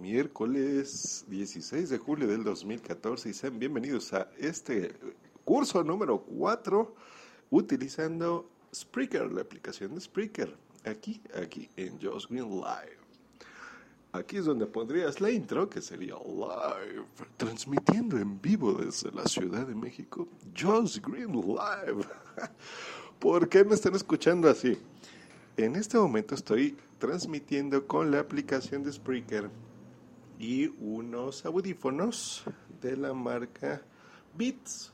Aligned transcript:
Miércoles 0.00 1.26
16 1.28 1.90
de 1.90 1.98
julio 1.98 2.26
del 2.26 2.42
2014 2.42 3.28
y 3.28 3.34
sean 3.34 3.58
bienvenidos 3.58 4.14
a 4.14 4.30
este 4.38 4.94
curso 5.44 5.84
número 5.84 6.22
4 6.22 6.94
utilizando 7.50 8.48
Spreaker, 8.74 9.30
la 9.30 9.42
aplicación 9.42 9.94
de 9.94 10.00
Spreaker, 10.00 10.56
aquí, 10.86 11.20
aquí 11.34 11.68
en 11.76 12.00
Josh 12.00 12.26
Green 12.30 12.48
Live. 12.48 12.96
Aquí 14.12 14.38
es 14.38 14.46
donde 14.46 14.66
pondrías 14.66 15.20
la 15.20 15.30
intro, 15.30 15.68
que 15.68 15.82
sería 15.82 16.14
live, 16.14 17.04
transmitiendo 17.36 18.16
en 18.16 18.40
vivo 18.40 18.72
desde 18.72 19.10
la 19.12 19.26
Ciudad 19.26 19.66
de 19.66 19.74
México, 19.74 20.26
Josh 20.58 20.98
Green 20.98 21.32
Live. 21.32 22.06
¿Por 23.18 23.50
qué 23.50 23.64
me 23.64 23.74
están 23.74 23.94
escuchando 23.94 24.48
así? 24.48 24.78
En 25.58 25.76
este 25.76 25.98
momento 25.98 26.34
estoy 26.34 26.74
transmitiendo 26.98 27.86
con 27.86 28.10
la 28.10 28.20
aplicación 28.20 28.82
de 28.82 28.92
Spreaker 28.92 29.50
y 30.40 30.72
unos 30.80 31.44
audífonos 31.44 32.44
de 32.80 32.96
la 32.96 33.12
marca 33.12 33.82
Beats. 34.36 34.90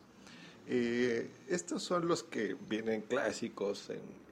Eh, 0.67 1.31
estos 1.49 1.85
son 1.85 2.09
los 2.09 2.25
que 2.25 2.57
vienen 2.69 3.03
clásicos 3.03 3.89
en, 3.91 4.27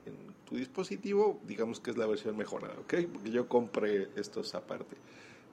tu 0.44 0.56
dispositivo, 0.56 1.40
digamos 1.46 1.80
que 1.80 1.90
es 1.90 1.96
la 1.96 2.06
versión 2.06 2.36
mejorada, 2.36 2.74
¿ok? 2.80 2.94
Porque 3.10 3.30
yo 3.30 3.48
compré 3.48 4.10
estos 4.14 4.54
aparte. 4.54 4.94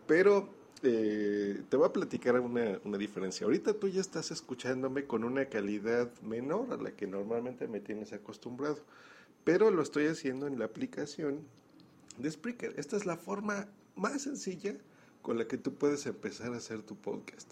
Pero 0.05 0.49
eh, 0.83 1.61
te 1.69 1.77
voy 1.77 1.87
a 1.87 1.93
platicar 1.93 2.37
una, 2.41 2.77
una, 2.83 2.97
diferencia. 2.97 3.45
Ahorita 3.45 3.73
tú 3.73 3.87
ya 3.87 4.01
estás 4.01 4.31
escuchándome 4.31 5.05
con 5.05 5.23
una 5.23 5.45
calidad 5.45 6.11
menor 6.23 6.73
a 6.73 6.75
la 6.75 6.91
que 6.91 7.07
normalmente 7.07 7.69
me 7.69 7.79
tienes 7.79 8.11
acostumbrado, 8.11 8.79
pero 9.45 9.71
lo 9.71 9.81
estoy 9.81 10.07
haciendo 10.07 10.45
en 10.45 10.59
la 10.59 10.65
aplicación 10.65 11.39
de 12.17 12.29
Spreaker. 12.29 12.73
Esta 12.77 12.97
es 12.97 13.05
la 13.05 13.15
forma 13.15 13.69
más 13.95 14.23
sencilla 14.23 14.75
con 15.21 15.37
la 15.37 15.47
que 15.47 15.57
tú 15.57 15.73
puedes 15.73 16.05
empezar 16.05 16.53
a 16.53 16.57
hacer 16.57 16.81
tu 16.81 16.95
podcast. 16.95 17.51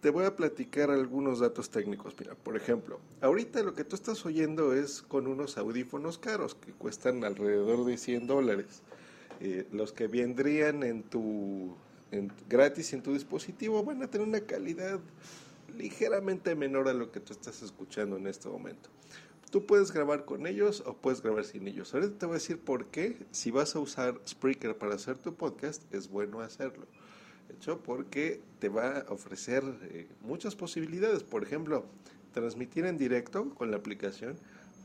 Te 0.00 0.08
voy 0.08 0.24
a 0.24 0.34
platicar 0.34 0.90
algunos 0.90 1.40
datos 1.40 1.68
técnicos. 1.68 2.14
Mira, 2.18 2.34
por 2.34 2.56
ejemplo, 2.56 3.00
ahorita 3.20 3.62
lo 3.62 3.74
que 3.74 3.84
tú 3.84 3.96
estás 3.96 4.24
oyendo 4.24 4.72
es 4.72 5.02
con 5.02 5.26
unos 5.26 5.58
audífonos 5.58 6.16
caros 6.16 6.54
que 6.54 6.72
cuestan 6.72 7.22
alrededor 7.22 7.84
de 7.84 7.98
100 7.98 8.26
dólares. 8.26 8.82
Eh, 9.40 9.66
los 9.72 9.92
que 9.92 10.06
vendrían 10.06 10.82
en 10.82 11.02
tu 11.02 11.74
en, 12.10 12.32
gratis 12.48 12.92
en 12.92 13.02
tu 13.02 13.12
dispositivo 13.12 13.84
van 13.84 14.02
a 14.02 14.06
tener 14.08 14.26
una 14.26 14.40
calidad 14.40 15.00
ligeramente 15.76 16.54
menor 16.54 16.88
a 16.88 16.94
lo 16.94 17.12
que 17.12 17.20
tú 17.20 17.32
estás 17.32 17.62
escuchando 17.62 18.16
en 18.16 18.26
este 18.26 18.48
momento. 18.48 18.88
Tú 19.50 19.66
puedes 19.66 19.92
grabar 19.92 20.24
con 20.24 20.46
ellos 20.46 20.82
o 20.86 20.94
puedes 20.94 21.22
grabar 21.22 21.44
sin 21.44 21.66
ellos. 21.66 21.92
Ahorita 21.92 22.18
te 22.18 22.26
voy 22.26 22.34
a 22.34 22.38
decir 22.38 22.58
por 22.58 22.86
qué, 22.86 23.18
si 23.32 23.50
vas 23.50 23.74
a 23.76 23.80
usar 23.80 24.20
Spreaker 24.26 24.78
para 24.78 24.94
hacer 24.94 25.18
tu 25.18 25.34
podcast, 25.34 25.82
es 25.92 26.08
bueno 26.08 26.40
hacerlo 26.40 26.86
hecho 27.50 27.82
porque 27.82 28.40
te 28.58 28.68
va 28.68 29.00
a 29.00 29.12
ofrecer 29.12 29.62
eh, 29.82 30.06
muchas 30.22 30.54
posibilidades. 30.56 31.22
Por 31.22 31.42
ejemplo, 31.42 31.84
transmitir 32.32 32.86
en 32.86 32.96
directo 32.96 33.50
con 33.50 33.70
la 33.70 33.76
aplicación. 33.76 34.36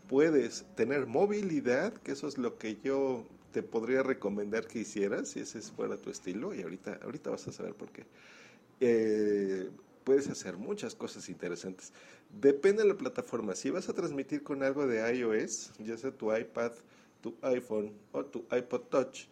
Puedes 0.08 0.66
tener 0.76 1.08
movilidad, 1.08 1.94
que 1.94 2.12
eso 2.12 2.28
es 2.28 2.38
lo 2.38 2.58
que 2.58 2.78
yo 2.84 3.26
te 3.52 3.64
podría 3.64 4.04
recomendar 4.04 4.68
que 4.68 4.80
hicieras, 4.80 5.30
si 5.30 5.40
ese 5.40 5.62
fuera 5.62 5.98
tu 5.98 6.10
estilo, 6.10 6.54
y 6.54 6.62
ahorita, 6.62 7.00
ahorita 7.04 7.30
vas 7.30 7.48
a 7.48 7.52
saber 7.52 7.74
por 7.74 7.90
qué. 7.90 8.06
Eh, 8.82 9.70
puedes 10.04 10.30
hacer 10.30 10.58
muchas 10.58 10.94
cosas 10.94 11.30
interesantes. 11.30 11.92
Depende 12.42 12.84
de 12.84 12.90
la 12.90 12.98
plataforma. 12.98 13.56
Si 13.56 13.70
vas 13.70 13.90
a 13.90 13.94
transmitir 13.94 14.44
con 14.44 14.62
algo 14.62 14.86
de 14.86 15.18
iOS, 15.18 15.72
ya 15.80 15.98
sea 15.98 16.12
tu 16.12 16.36
iPad, 16.36 16.74
tu 17.22 17.36
iPhone 17.42 17.92
o 18.12 18.24
tu 18.26 18.46
iPod 18.56 18.82
Touch, 18.82 19.28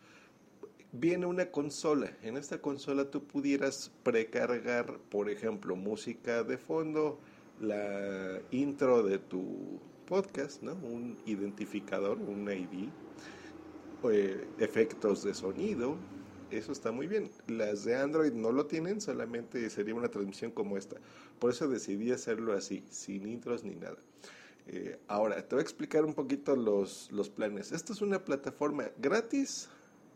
viene 0.93 1.25
una 1.25 1.51
consola. 1.51 2.15
En 2.21 2.37
esta 2.37 2.61
consola 2.61 3.09
tú 3.09 3.23
pudieras 3.23 3.91
precargar, 4.03 4.99
por 5.09 5.29
ejemplo, 5.29 5.75
música 5.75 6.43
de 6.43 6.57
fondo, 6.57 7.19
la 7.59 8.39
intro 8.51 9.03
de 9.03 9.17
tu 9.17 9.79
podcast, 10.07 10.61
¿no? 10.61 10.73
Un 10.73 11.17
identificador, 11.25 12.19
un 12.19 12.49
ID, 12.49 12.89
eh, 14.11 14.47
efectos 14.59 15.23
de 15.23 15.33
sonido. 15.33 15.97
Eso 16.51 16.71
está 16.71 16.91
muy 16.91 17.07
bien. 17.07 17.31
Las 17.47 17.83
de 17.83 17.95
Android 17.95 18.31
no 18.31 18.51
lo 18.51 18.67
tienen, 18.67 19.01
solamente 19.01 19.67
sería 19.71 19.95
una 19.95 20.09
transmisión 20.09 20.51
como 20.51 20.77
esta. 20.77 20.97
Por 21.39 21.49
eso 21.49 21.67
decidí 21.67 22.11
hacerlo 22.11 22.53
así, 22.53 22.83
sin 22.91 23.27
intros 23.27 23.63
ni 23.63 23.73
nada. 23.73 23.97
Eh, 24.67 24.99
ahora, 25.07 25.41
te 25.47 25.55
voy 25.55 25.61
a 25.61 25.63
explicar 25.63 26.05
un 26.05 26.13
poquito 26.13 26.55
los, 26.55 27.11
los 27.11 27.29
planes. 27.29 27.71
Esta 27.71 27.93
es 27.93 28.01
una 28.01 28.23
plataforma 28.23 28.91
gratis 28.99 29.69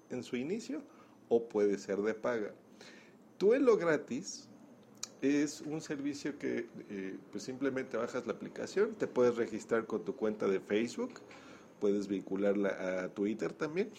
en 0.09 0.23
su 0.23 0.35
inicio 0.35 0.81
o 1.29 1.47
puede 1.47 1.77
ser 1.77 2.01
de 2.01 2.13
paga. 2.13 2.53
lo 3.39 3.77
gratis 3.77 4.47
es 5.21 5.61
un 5.61 5.81
servicio 5.81 6.37
que 6.37 6.67
eh, 6.89 7.17
pues 7.31 7.43
simplemente 7.43 7.97
bajas 7.97 8.25
la 8.27 8.33
aplicación, 8.33 8.93
te 8.95 9.07
puedes 9.07 9.35
registrar 9.35 9.85
con 9.85 10.05
tu 10.05 10.15
cuenta 10.15 10.47
de 10.47 10.59
Facebook, 10.59 11.21
puedes 11.79 12.07
vincularla 12.07 13.03
a 13.03 13.09
Twitter 13.09 13.51
también, 13.53 13.89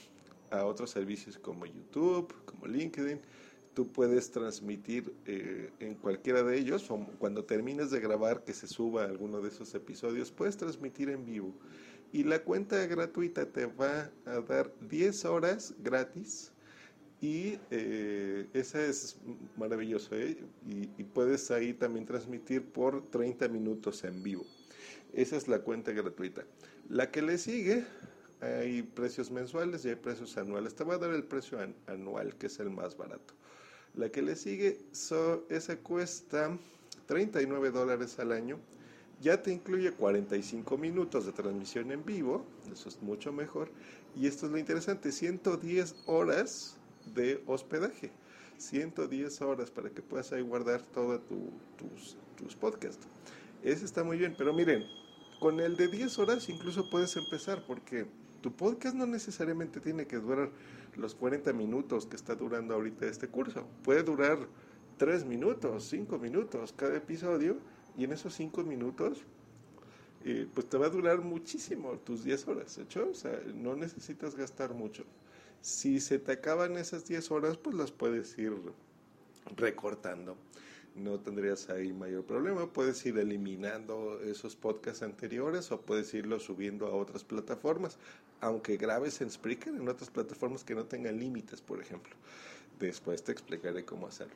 a 0.51 0.65
otros 0.65 0.91
servicios 0.91 1.39
como 1.39 1.67
YouTube, 1.67 2.33
como 2.45 2.67
LinkedIn. 2.67 3.21
Tú 3.75 3.87
puedes 3.87 4.31
transmitir 4.33 5.15
eh, 5.27 5.71
en 5.79 5.95
cualquiera 5.95 6.43
de 6.43 6.59
ellos, 6.59 6.91
o 6.91 6.99
cuando 7.19 7.45
termines 7.45 7.91
de 7.91 8.01
grabar 8.01 8.43
que 8.43 8.53
se 8.53 8.67
suba 8.67 9.05
alguno 9.05 9.41
de 9.41 9.49
esos 9.49 9.73
episodios, 9.75 10.33
puedes 10.33 10.57
transmitir 10.57 11.11
en 11.11 11.25
vivo 11.25 11.55
y 12.13 12.25
la 12.25 12.43
cuenta 12.43 12.87
gratuita 12.87 13.47
te 13.47 13.67
va 13.67 14.11
a 14.25 14.41
dar 14.41 14.73
10 14.89 15.25
horas 15.27 15.75
gratis 15.83 16.53
y 17.21 17.59
eh, 17.71 18.47
esa 18.53 18.81
es 18.85 19.19
maravilloso 19.57 20.15
¿eh? 20.15 20.39
y, 20.67 21.05
puedes 21.05 21.51
ahí 21.51 21.75
también 21.75 22.07
transmitir 22.07 22.65
por 22.65 23.11
30 23.11 23.49
minutos 23.49 24.05
en 24.05 24.23
vivo. 24.23 24.47
Esa 25.13 25.37
es 25.37 25.49
la 25.49 25.61
cuenta 25.61 25.93
gratuita. 25.93 26.45
La 26.89 27.11
que 27.11 27.23
le 27.23 27.39
sigue, 27.39 27.85
hay 28.41 28.83
precios 28.83 29.31
mensuales 29.31 29.85
y 29.85 29.89
hay 29.89 29.97
precios 29.97 30.37
anuales. 30.37 30.75
Te 30.75 30.85
va 30.85 30.95
a 30.95 30.99
dar 30.99 31.11
el 31.11 31.25
precio 31.25 31.59
anual, 31.87 32.37
que 32.37 32.47
es 32.47 32.61
el 32.61 32.71
más 32.71 32.97
barato. 32.97 33.35
La 33.95 34.11
que 34.11 34.23
le 34.23 34.37
sigue, 34.37 34.79
so, 34.93 35.45
esa 35.49 35.77
cuesta 35.79 36.57
39 37.07 37.71
dólares 37.71 38.19
al 38.21 38.33
año 38.33 38.61
ya 39.21 39.43
te 39.43 39.53
incluye 39.53 39.93
45 39.93 40.79
minutos 40.79 41.27
de 41.27 41.33
transmisión 41.33 41.91
en 41.91 42.05
vivo, 42.05 42.45
eso 42.73 42.89
es 42.89 43.03
mucho 43.03 43.33
mejor. 43.33 43.71
Y 44.15 44.27
esto 44.27 44.47
es 44.47 44.53
lo 44.53 44.59
interesante, 44.59 45.13
110 45.13 45.95
horas 46.07 46.77
de 47.15 47.43
hospedaje. 47.47 48.11
110 48.59 49.41
horas 49.43 49.71
para 49.71 49.91
que 49.91 50.03
puedas 50.03 50.33
ahí 50.33 50.43
guardar 50.43 50.83
todos 50.83 51.21
tus, 51.27 52.17
tus 52.37 52.57
podcasts. 52.57 53.07
Ese 53.63 53.85
está 53.85 54.05
muy 54.05 54.19
bien, 54.19 54.35
pero 54.37 54.53
miren, 54.53 54.85
con 55.41 55.61
el 55.61 55.77
de 55.77 55.89
10 55.89 56.19
horas 56.19 56.49
incluso 56.49 56.89
puedes 56.91 57.17
empezar 57.17 57.65
porque 57.67 58.07
tu 58.41 58.53
podcast 58.53 58.95
no 58.95 59.07
necesariamente 59.07 59.81
tiene 59.81 60.07
que 60.07 60.17
durar 60.17 60.51
los 60.97 61.15
40 61.15 61.53
minutos 61.53 62.07
que 62.07 62.17
está 62.17 62.35
durando 62.35 62.75
ahorita 62.75 63.07
este 63.07 63.29
curso. 63.29 63.67
Puede 63.83 64.03
durar 64.03 64.39
3 64.97 65.25
minutos, 65.25 65.89
5 65.89 66.19
minutos 66.19 66.73
cada 66.73 66.97
episodio 66.97 67.57
y 67.99 68.05
en 68.05 68.13
esos 68.13 68.33
cinco 68.35 68.63
minutos, 68.63 69.19
eh, 70.25 70.47
pues 70.55 70.69
te 70.69 70.79
va 70.79 70.87
a 70.87 70.91
durar 70.91 71.21
muchísimo 71.21 71.99
tus 71.99 72.23
10 72.23 72.47
horas, 72.47 72.79
¿hecho? 72.79 73.09
O 73.11 73.15
sea, 73.15 73.43
no 73.55 73.75
necesitas 73.75 74.37
gastar 74.37 74.73
mucho. 74.73 75.05
Si 75.61 75.99
se 75.99 76.21
te 76.21 76.33
acaban 76.33 76.77
esas 76.77 77.07
10 77.07 77.31
horas, 77.33 77.57
pues 77.57 77.75
las 77.75 77.91
puedes 77.91 78.39
ir 78.39 78.53
recortando. 79.57 80.37
No 80.95 81.19
tendrías 81.19 81.71
ahí 81.71 81.93
mayor 81.93 82.25
problema. 82.25 82.73
Puedes 82.73 83.05
ir 83.05 83.19
eliminando 83.19 84.21
esos 84.21 84.55
podcasts 84.55 85.03
anteriores 85.03 85.71
o 85.73 85.81
puedes 85.81 86.15
irlos 86.15 86.45
subiendo 86.45 86.87
a 86.87 86.95
otras 86.95 87.25
plataformas. 87.25 87.99
Aunque 88.41 88.77
grabes 88.77 89.21
en 89.21 89.31
Spreaker, 89.31 89.75
en 89.75 89.89
otras 89.89 90.11
plataformas 90.11 90.63
que 90.63 90.77
no 90.77 90.85
tengan 90.85 91.19
límites, 91.19 91.61
por 91.61 91.81
ejemplo. 91.81 92.15
Después 92.79 93.25
te 93.25 93.33
explicaré 93.33 93.85
cómo 93.85 94.07
hacerlo. 94.07 94.35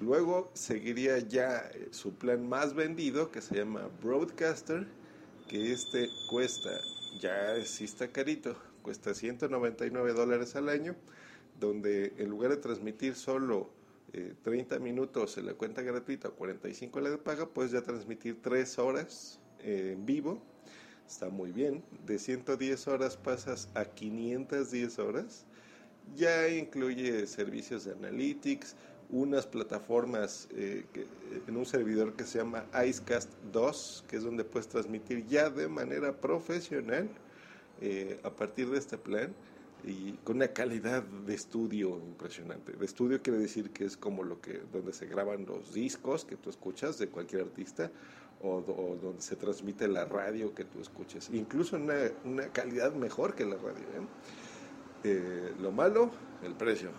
Luego 0.00 0.50
seguiría 0.54 1.18
ya 1.18 1.70
eh, 1.74 1.88
su 1.90 2.14
plan 2.14 2.48
más 2.48 2.74
vendido 2.74 3.32
que 3.32 3.40
se 3.40 3.56
llama 3.56 3.88
Broadcaster, 4.02 4.86
que 5.48 5.72
este 5.72 6.08
cuesta, 6.30 6.70
ya 7.20 7.64
sí 7.64 7.84
está 7.84 8.08
carito, 8.08 8.54
cuesta 8.82 9.12
199 9.12 10.12
dólares 10.12 10.54
al 10.54 10.68
año, 10.68 10.94
donde 11.58 12.12
en 12.18 12.30
lugar 12.30 12.50
de 12.52 12.58
transmitir 12.58 13.16
solo 13.16 13.70
eh, 14.12 14.34
30 14.42 14.78
minutos 14.78 15.36
en 15.36 15.46
la 15.46 15.54
cuenta 15.54 15.82
gratuita 15.82 16.28
o 16.28 16.34
45 16.34 16.98
en 16.98 17.04
la 17.04 17.10
de 17.10 17.18
paga, 17.18 17.48
puedes 17.48 17.72
ya 17.72 17.82
transmitir 17.82 18.40
3 18.40 18.78
horas 18.78 19.40
eh, 19.60 19.94
en 19.94 20.06
vivo. 20.06 20.40
Está 21.08 21.28
muy 21.28 21.50
bien. 21.50 21.82
De 22.06 22.18
110 22.18 22.86
horas 22.86 23.16
pasas 23.16 23.68
a 23.74 23.84
510 23.84 24.98
horas. 25.00 25.44
Ya 26.14 26.48
incluye 26.48 27.26
servicios 27.26 27.84
de 27.84 27.92
analytics, 27.92 28.76
unas 29.10 29.46
plataformas 29.46 30.48
eh, 30.52 30.84
en 31.46 31.56
un 31.56 31.64
servidor 31.64 32.14
que 32.14 32.24
se 32.24 32.38
llama 32.38 32.66
Icecast 32.86 33.30
2, 33.52 34.04
que 34.08 34.16
es 34.16 34.22
donde 34.22 34.44
puedes 34.44 34.68
transmitir 34.68 35.26
ya 35.26 35.48
de 35.50 35.68
manera 35.68 36.12
profesional 36.20 37.08
eh, 37.80 38.20
a 38.22 38.30
partir 38.30 38.68
de 38.70 38.78
este 38.78 38.98
plan 38.98 39.32
y 39.84 40.12
con 40.24 40.36
una 40.36 40.48
calidad 40.48 41.02
de 41.02 41.34
estudio 41.34 41.98
impresionante. 41.98 42.72
De 42.72 42.84
estudio 42.84 43.22
quiere 43.22 43.38
decir 43.38 43.70
que 43.70 43.84
es 43.84 43.96
como 43.96 44.24
lo 44.24 44.40
que 44.40 44.60
donde 44.72 44.92
se 44.92 45.06
graban 45.06 45.46
los 45.46 45.72
discos 45.72 46.24
que 46.24 46.36
tú 46.36 46.50
escuchas 46.50 46.98
de 46.98 47.08
cualquier 47.08 47.42
artista 47.42 47.90
o, 48.42 48.56
o 48.56 48.98
donde 49.00 49.22
se 49.22 49.36
transmite 49.36 49.88
la 49.88 50.04
radio 50.04 50.54
que 50.54 50.64
tú 50.64 50.80
escuches. 50.80 51.30
Incluso 51.32 51.76
una, 51.76 51.94
una 52.24 52.48
calidad 52.48 52.92
mejor 52.92 53.34
que 53.34 53.44
la 53.46 53.56
radio. 53.56 53.84
¿eh? 53.84 54.06
Eh, 55.04 55.52
lo 55.60 55.70
malo, 55.70 56.10
el 56.42 56.54
precio. 56.54 56.90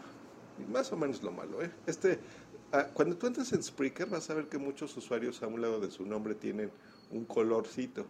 Más 0.68 0.92
o 0.92 0.98
menos 0.98 1.24
lo 1.24 1.32
malo. 1.32 1.62
¿eh? 1.62 1.72
Este, 1.86 2.20
ah, 2.72 2.88
cuando 2.94 3.18
tú 3.18 3.28
entras 3.28 3.52
en 3.54 3.64
Spreaker 3.64 4.08
vas 4.08 4.30
a 4.30 4.34
ver 4.34 4.48
que 4.48 4.58
muchos 4.58 4.96
usuarios 4.98 5.42
a 5.44 5.48
un 5.48 5.62
lado 5.62 5.80
de 5.80 5.90
su 5.90 6.06
nombre 6.06 6.36
tienen 6.36 6.72
un 7.12 7.26
colorcito. 7.26 8.06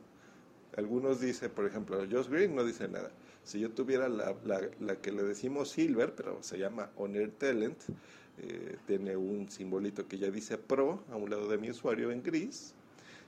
Algunos 0.77 1.19
dicen, 1.19 1.51
por 1.51 1.65
ejemplo, 1.65 1.97
Josh 2.09 2.27
Green 2.29 2.55
no 2.55 2.63
dice 2.63 2.87
nada. 2.87 3.11
Si 3.43 3.59
yo 3.59 3.71
tuviera 3.71 4.07
la, 4.07 4.35
la, 4.45 4.95
que 4.97 5.11
le 5.11 5.23
decimos 5.23 5.71
Silver, 5.71 6.13
pero 6.13 6.43
se 6.43 6.57
llama 6.57 6.91
Honor 6.95 7.31
Talent, 7.37 7.77
eh, 8.37 8.77
tiene 8.85 9.17
un 9.17 9.49
simbolito 9.49 10.07
que 10.07 10.17
ya 10.17 10.29
dice 10.29 10.57
Pro 10.57 11.03
a 11.11 11.15
un 11.15 11.29
lado 11.29 11.47
de 11.47 11.57
mi 11.57 11.69
usuario 11.71 12.11
en 12.11 12.21
gris. 12.21 12.73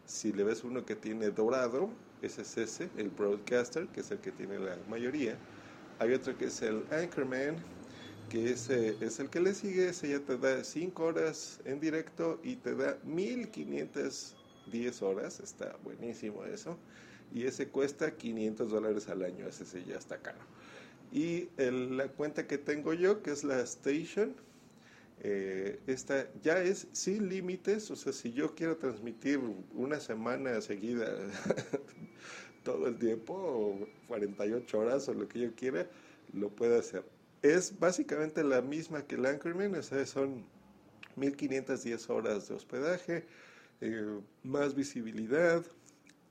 Si 0.06 0.32
le 0.32 0.44
ves 0.44 0.64
uno 0.64 0.86
que 0.86 0.96
tiene 0.96 1.32
dorado, 1.32 1.90
ese 2.22 2.44
es 2.44 2.58
ese, 2.58 2.90
el 2.98 3.10
Broadcaster, 3.10 3.88
que 3.88 4.02
es 4.02 4.12
el 4.12 4.20
que 4.20 4.32
tiene 4.32 4.60
la 4.60 4.78
mayoría. 4.90 5.38
Hay 6.00 6.14
otro 6.14 6.38
que 6.38 6.46
es 6.46 6.62
el 6.62 6.84
Anchorman, 6.92 7.58
que 8.32 8.52
ese 8.52 8.96
es 9.02 9.20
el 9.20 9.30
que 9.30 9.42
le 9.42 9.54
sigue, 9.54 9.90
ese 9.90 10.08
ya 10.08 10.22
te 10.22 10.38
da 10.38 10.64
5 10.64 11.04
horas 11.04 11.60
en 11.66 11.82
directo 11.82 12.40
y 12.42 12.56
te 12.56 12.74
da 12.74 12.98
1510 13.04 15.02
horas, 15.02 15.42
está 15.42 15.78
buenísimo 15.84 16.46
eso, 16.46 16.78
y 17.34 17.44
ese 17.44 17.68
cuesta 17.68 18.16
500 18.16 18.72
dólares 18.72 19.10
al 19.10 19.24
año, 19.24 19.46
ese 19.46 19.66
sí 19.66 19.84
ya 19.86 19.98
está 19.98 20.22
caro. 20.22 20.40
Y 21.12 21.50
el, 21.58 21.98
la 21.98 22.08
cuenta 22.08 22.48
que 22.48 22.58
tengo 22.58 22.94
yo, 22.94 23.22
que 23.22 23.32
es 23.32 23.44
la 23.44 23.60
Station, 23.64 24.34
eh, 25.20 25.82
esta 25.88 26.30
ya 26.42 26.64
es 26.64 26.88
sin 26.94 27.28
límites, 27.28 27.92
o 27.92 27.98
sea, 27.98 28.14
si 28.14 28.32
yo 28.32 28.56
quiero 28.56 28.78
transmitir 28.78 29.42
una 29.74 30.00
semana 30.00 30.62
seguida 30.62 31.06
todo 32.64 32.88
el 32.88 32.98
tiempo, 32.98 33.34
o 33.34 33.90
48 34.08 34.80
horas 34.80 35.10
o 35.10 35.14
lo 35.14 35.28
que 35.28 35.40
yo 35.40 35.54
quiera, 35.54 35.86
lo 36.32 36.50
puedo 36.50 36.80
hacer. 36.80 37.04
Es 37.42 37.80
básicamente 37.80 38.44
la 38.44 38.62
misma 38.62 39.04
que 39.04 39.16
el 39.16 39.26
Anchorman, 39.26 39.76
o 39.76 40.06
son 40.06 40.46
1510 41.16 42.10
horas 42.10 42.48
de 42.48 42.56
hospedaje, 42.56 43.26
eh, 43.82 44.20
más 44.44 44.76
visibilidad, 44.76 45.66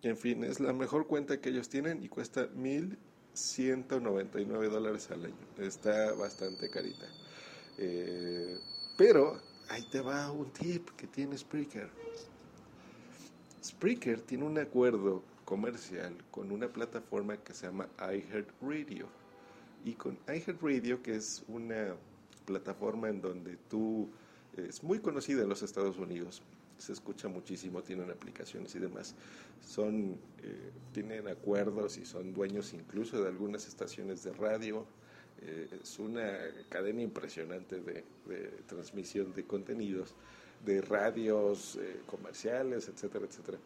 en 0.03 0.17
fin, 0.17 0.45
es 0.45 0.61
la 0.61 0.73
mejor 0.73 1.07
cuenta 1.07 1.41
que 1.41 1.51
ellos 1.51 1.69
tienen 1.69 2.03
y 2.03 2.09
cuesta 2.09 2.47
1199 2.55 4.69
dólares 4.69 5.11
al 5.11 5.27
año. 5.27 5.47
Está 5.59 6.15
bastante 6.15 6.71
carita. 6.71 7.07
Eh, 7.77 8.59
pero 8.97 9.39
ahí 9.69 9.87
te 9.91 10.01
va 10.01 10.31
un 10.31 10.51
tip 10.53 10.89
que 10.91 11.07
tiene 11.07 11.37
Spreaker. 11.37 11.91
Spreaker 13.63 14.23
tiene 14.23 14.45
un 14.45 14.59
acuerdo 14.59 15.23
comercial 15.45 16.17
con 16.31 16.51
una 16.51 16.69
plataforma 16.69 17.37
que 17.37 17.53
se 17.53 17.67
llama 17.67 17.89
iHeartRadio. 17.99 19.20
Y 19.85 19.95
con 19.95 20.19
iHeartRadio, 20.29 21.03
que 21.03 21.17
es 21.17 21.43
una 21.49 21.95
plataforma 22.45 23.09
en 23.09 23.21
donde 23.21 23.57
tú 23.69 24.09
es 24.57 24.83
muy 24.83 24.99
conocida 24.99 25.43
en 25.43 25.49
los 25.49 25.63
Estados 25.63 25.97
Unidos, 25.99 26.43
se 26.79 26.93
escucha 26.93 27.29
muchísimo, 27.29 27.83
tienen 27.83 28.11
aplicaciones 28.11 28.75
y 28.75 28.79
demás. 28.79 29.15
Son, 29.61 30.19
eh, 30.43 30.71
tienen 30.93 31.29
acuerdos 31.29 31.99
y 31.99 32.07
son 32.07 32.33
dueños 32.33 32.73
incluso 32.73 33.23
de 33.23 33.29
algunas 33.29 33.67
estaciones 33.67 34.25
de 34.25 34.33
radio. 34.33 34.87
Eh, 35.43 35.69
es 35.83 35.99
una 35.99 36.39
cadena 36.69 37.03
impresionante 37.03 37.81
de, 37.81 38.05
transmisión 38.67 39.33
de 39.35 39.45
contenidos, 39.45 40.15
de 40.65 40.81
radios 40.83 41.77
eh, 41.81 42.01
comerciales, 42.07 42.89
etcétera, 42.89 43.27
etcétera. 43.27 43.59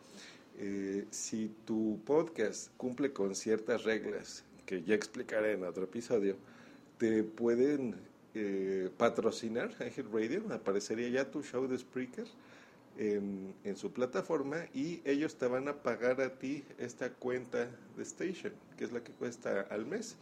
Eh, 0.57 1.07
si 1.11 1.53
tu 1.65 2.01
podcast 2.05 2.71
cumple 2.77 3.13
con 3.13 3.35
ciertas 3.35 3.83
reglas 3.83 4.45
que 4.67 4.83
ya 4.83 4.95
explicaré 4.95 5.53
en 5.53 5.65
otro 5.65 5.85
episodio, 5.85 6.37
te 6.99 7.23
pueden 7.23 7.97
eh, 8.35 8.91
patrocinar 8.97 9.75
Hit 9.75 10.07
Radio, 10.13 10.43
aparecería 10.53 11.09
ya 11.09 11.31
tu 11.31 11.43
show 11.43 11.67
de 11.67 11.79
Spreaker 11.79 12.27
en, 12.99 13.55
en, 13.65 13.77
su 13.77 13.93
plataforma 13.93 14.67
y 14.73 15.01
ellos 15.05 15.37
te 15.37 15.47
van 15.47 15.69
a 15.69 15.83
pagar 15.83 16.21
a 16.21 16.39
ti 16.39 16.65
esta 16.79 17.11
cuenta 17.13 17.69
de 17.97 18.03
Station, 18.03 18.53
que 18.77 18.85
es 18.85 18.93
la 18.93 19.03
que 19.03 19.13
cuesta 19.13 19.63
al 19.63 19.87
mes, 19.87 20.17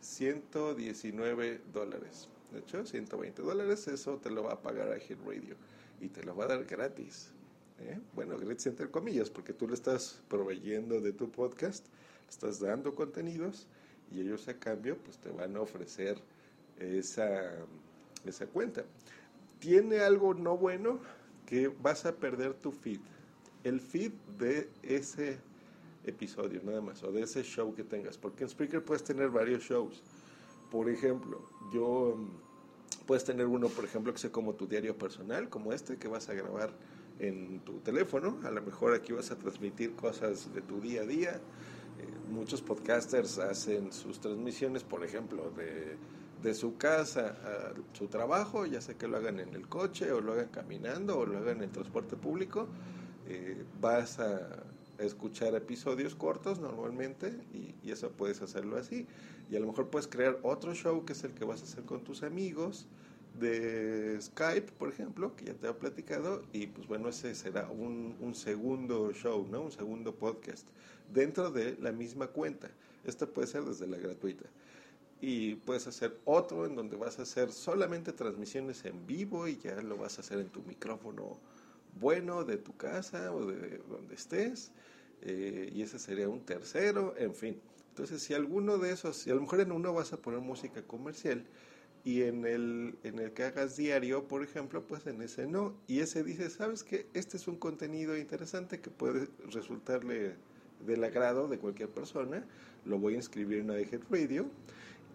119 0.00 1.60
dólares. 1.72 2.28
De 2.52 2.60
hecho, 2.60 2.84
120 2.84 3.42
dólares, 3.42 3.88
eso 3.88 4.16
te 4.16 4.30
lo 4.30 4.44
va 4.44 4.54
a 4.54 4.62
pagar 4.62 4.92
a 4.92 4.98
Hit 4.98 5.18
Radio 5.26 5.56
y 6.00 6.08
te 6.08 6.24
lo 6.24 6.34
va 6.34 6.44
a 6.44 6.48
dar 6.48 6.64
gratis. 6.64 7.30
¿eh? 7.80 7.98
Bueno, 8.14 8.38
gratis 8.38 8.66
entre 8.66 8.90
comillas, 8.90 9.30
porque 9.30 9.52
tú 9.52 9.68
le 9.68 9.74
estás 9.74 10.20
proveyendo 10.28 11.00
de 11.00 11.12
tu 11.12 11.30
podcast, 11.30 11.86
estás 12.28 12.60
dando 12.60 12.94
contenidos 12.94 13.66
y 14.12 14.20
ellos 14.20 14.48
a 14.48 14.54
cambio 14.54 14.96
pues 14.98 15.18
te 15.18 15.30
van 15.30 15.56
a 15.56 15.60
ofrecer 15.60 16.18
esa, 16.78 17.52
esa 18.24 18.46
cuenta. 18.46 18.84
Tiene 19.58 20.00
algo 20.00 20.34
no 20.34 20.56
bueno 20.56 21.00
que 21.46 21.68
vas 21.68 22.06
a 22.06 22.14
perder 22.14 22.54
tu 22.54 22.72
feed. 22.72 23.00
El 23.64 23.80
feed 23.80 24.12
de 24.38 24.68
ese 24.82 25.38
episodio 26.04 26.60
nada 26.64 26.80
más, 26.80 27.02
o 27.02 27.12
de 27.12 27.22
ese 27.22 27.42
show 27.42 27.74
que 27.74 27.84
tengas, 27.84 28.16
porque 28.16 28.44
en 28.44 28.50
Spreaker 28.50 28.84
puedes 28.84 29.04
tener 29.04 29.30
varios 29.30 29.62
shows. 29.62 30.02
Por 30.70 30.88
ejemplo, 30.88 31.42
yo 31.72 32.16
puedes 33.06 33.24
tener 33.24 33.46
uno, 33.46 33.68
por 33.68 33.84
ejemplo, 33.84 34.12
que 34.12 34.18
sea 34.18 34.30
como 34.30 34.54
tu 34.54 34.66
diario 34.66 34.96
personal, 34.96 35.48
como 35.48 35.72
este 35.72 35.96
que 35.96 36.08
vas 36.08 36.28
a 36.28 36.34
grabar 36.34 36.70
en 37.18 37.60
tu 37.60 37.78
teléfono. 37.80 38.38
A 38.44 38.50
lo 38.50 38.62
mejor 38.62 38.94
aquí 38.94 39.12
vas 39.12 39.30
a 39.30 39.36
transmitir 39.38 39.94
cosas 39.94 40.52
de 40.54 40.60
tu 40.60 40.80
día 40.80 41.02
a 41.02 41.06
día. 41.06 41.40
Eh, 41.98 42.06
muchos 42.30 42.62
podcasters 42.62 43.38
hacen 43.38 43.92
sus 43.92 44.20
transmisiones, 44.20 44.84
por 44.84 45.04
ejemplo, 45.04 45.50
de, 45.50 45.96
de, 46.42 46.54
su 46.54 46.76
casa 46.76 47.36
a 47.44 47.96
su 47.96 48.06
trabajo, 48.08 48.66
ya 48.66 48.80
sea 48.80 48.96
que 48.96 49.08
lo 49.08 49.16
hagan 49.16 49.40
en 49.40 49.54
el 49.54 49.68
coche 49.68 50.12
o 50.12 50.20
lo 50.20 50.32
hagan 50.32 50.48
caminando 50.48 51.18
o 51.18 51.26
lo 51.26 51.38
hagan 51.38 51.62
en 51.62 51.72
transporte 51.72 52.16
público. 52.16 52.68
Eh, 53.26 53.64
vas 53.80 54.20
a 54.20 54.64
escuchar 54.98 55.54
episodios 55.54 56.14
cortos 56.14 56.58
normalmente 56.60 57.38
y, 57.52 57.74
y, 57.82 57.90
eso 57.90 58.10
puedes 58.10 58.42
hacerlo 58.42 58.76
así. 58.76 59.06
Y 59.50 59.56
a 59.56 59.60
lo 59.60 59.66
mejor 59.66 59.88
puedes 59.88 60.08
crear 60.08 60.38
otro 60.42 60.74
show 60.74 61.04
que 61.04 61.12
es 61.12 61.24
el 61.24 61.32
que 61.32 61.44
vas 61.44 61.60
a 61.62 61.64
hacer 61.64 61.84
con 61.84 62.02
tus 62.04 62.22
amigos 62.22 62.86
de 63.38 64.18
Skype, 64.20 64.72
por 64.72 64.88
ejemplo, 64.88 65.34
que 65.36 65.46
ya 65.46 65.54
te 65.54 65.68
he 65.68 65.72
platicado, 65.72 66.42
y 66.52 66.66
pues 66.66 66.86
bueno, 66.86 67.08
ese 67.08 67.34
será 67.34 67.68
un, 67.68 68.16
un, 68.20 68.34
segundo 68.34 69.12
show, 69.12 69.46
¿no? 69.50 69.62
Un 69.62 69.72
segundo 69.72 70.14
podcast 70.14 70.66
dentro 71.12 71.50
de 71.50 71.76
la 71.80 71.92
misma 71.92 72.28
cuenta. 72.28 72.70
Esto 73.04 73.30
puede 73.32 73.46
ser 73.46 73.64
desde 73.64 73.86
la 73.86 73.98
gratuita. 73.98 74.44
Y 75.20 75.56
puedes 75.56 75.86
hacer 75.86 76.16
otro 76.24 76.66
en 76.66 76.76
donde 76.76 76.96
vas 76.96 77.18
a 77.18 77.22
hacer 77.22 77.50
solamente 77.50 78.12
transmisiones 78.12 78.84
en 78.84 79.06
vivo 79.06 79.48
y 79.48 79.56
ya 79.58 79.80
lo 79.82 79.96
vas 79.96 80.18
a 80.18 80.20
hacer 80.20 80.38
en 80.38 80.48
tu 80.48 80.62
micrófono 80.62 81.38
bueno 81.98 82.44
de 82.44 82.56
tu 82.56 82.76
casa 82.76 83.32
o 83.32 83.46
de 83.46 83.78
donde 83.88 84.14
estés. 84.14 84.70
Eh, 85.22 85.72
y 85.74 85.82
ese 85.82 85.98
sería 85.98 86.28
un 86.28 86.44
tercero, 86.44 87.14
en 87.16 87.34
fin. 87.34 87.60
Entonces, 87.90 88.22
si 88.22 88.34
alguno 88.34 88.78
de 88.78 88.92
esos, 88.92 89.16
si 89.16 89.30
a 89.30 89.34
lo 89.34 89.40
mejor 89.40 89.60
en 89.60 89.72
uno 89.72 89.92
vas 89.92 90.12
a 90.12 90.18
poner 90.18 90.40
música 90.40 90.82
comercial, 90.82 91.44
y 92.08 92.22
en 92.22 92.46
el, 92.46 92.98
en 93.02 93.18
el 93.18 93.34
que 93.34 93.42
hagas 93.42 93.76
diario, 93.76 94.26
por 94.28 94.42
ejemplo, 94.42 94.82
pues 94.82 95.06
en 95.06 95.20
ese 95.20 95.46
no. 95.46 95.74
Y 95.86 96.00
ese 96.00 96.24
dice, 96.24 96.48
¿sabes 96.48 96.82
qué? 96.82 97.06
Este 97.12 97.36
es 97.36 97.46
un 97.48 97.56
contenido 97.56 98.16
interesante 98.16 98.80
que 98.80 98.88
puede 98.88 99.28
resultarle 99.50 100.36
del 100.86 101.04
agrado 101.04 101.48
de 101.48 101.58
cualquier 101.58 101.90
persona. 101.90 102.46
Lo 102.86 102.98
voy 102.98 103.12
a 103.12 103.16
inscribir 103.16 103.58
en 103.58 103.68
iHead 103.68 104.00
Radio 104.08 104.46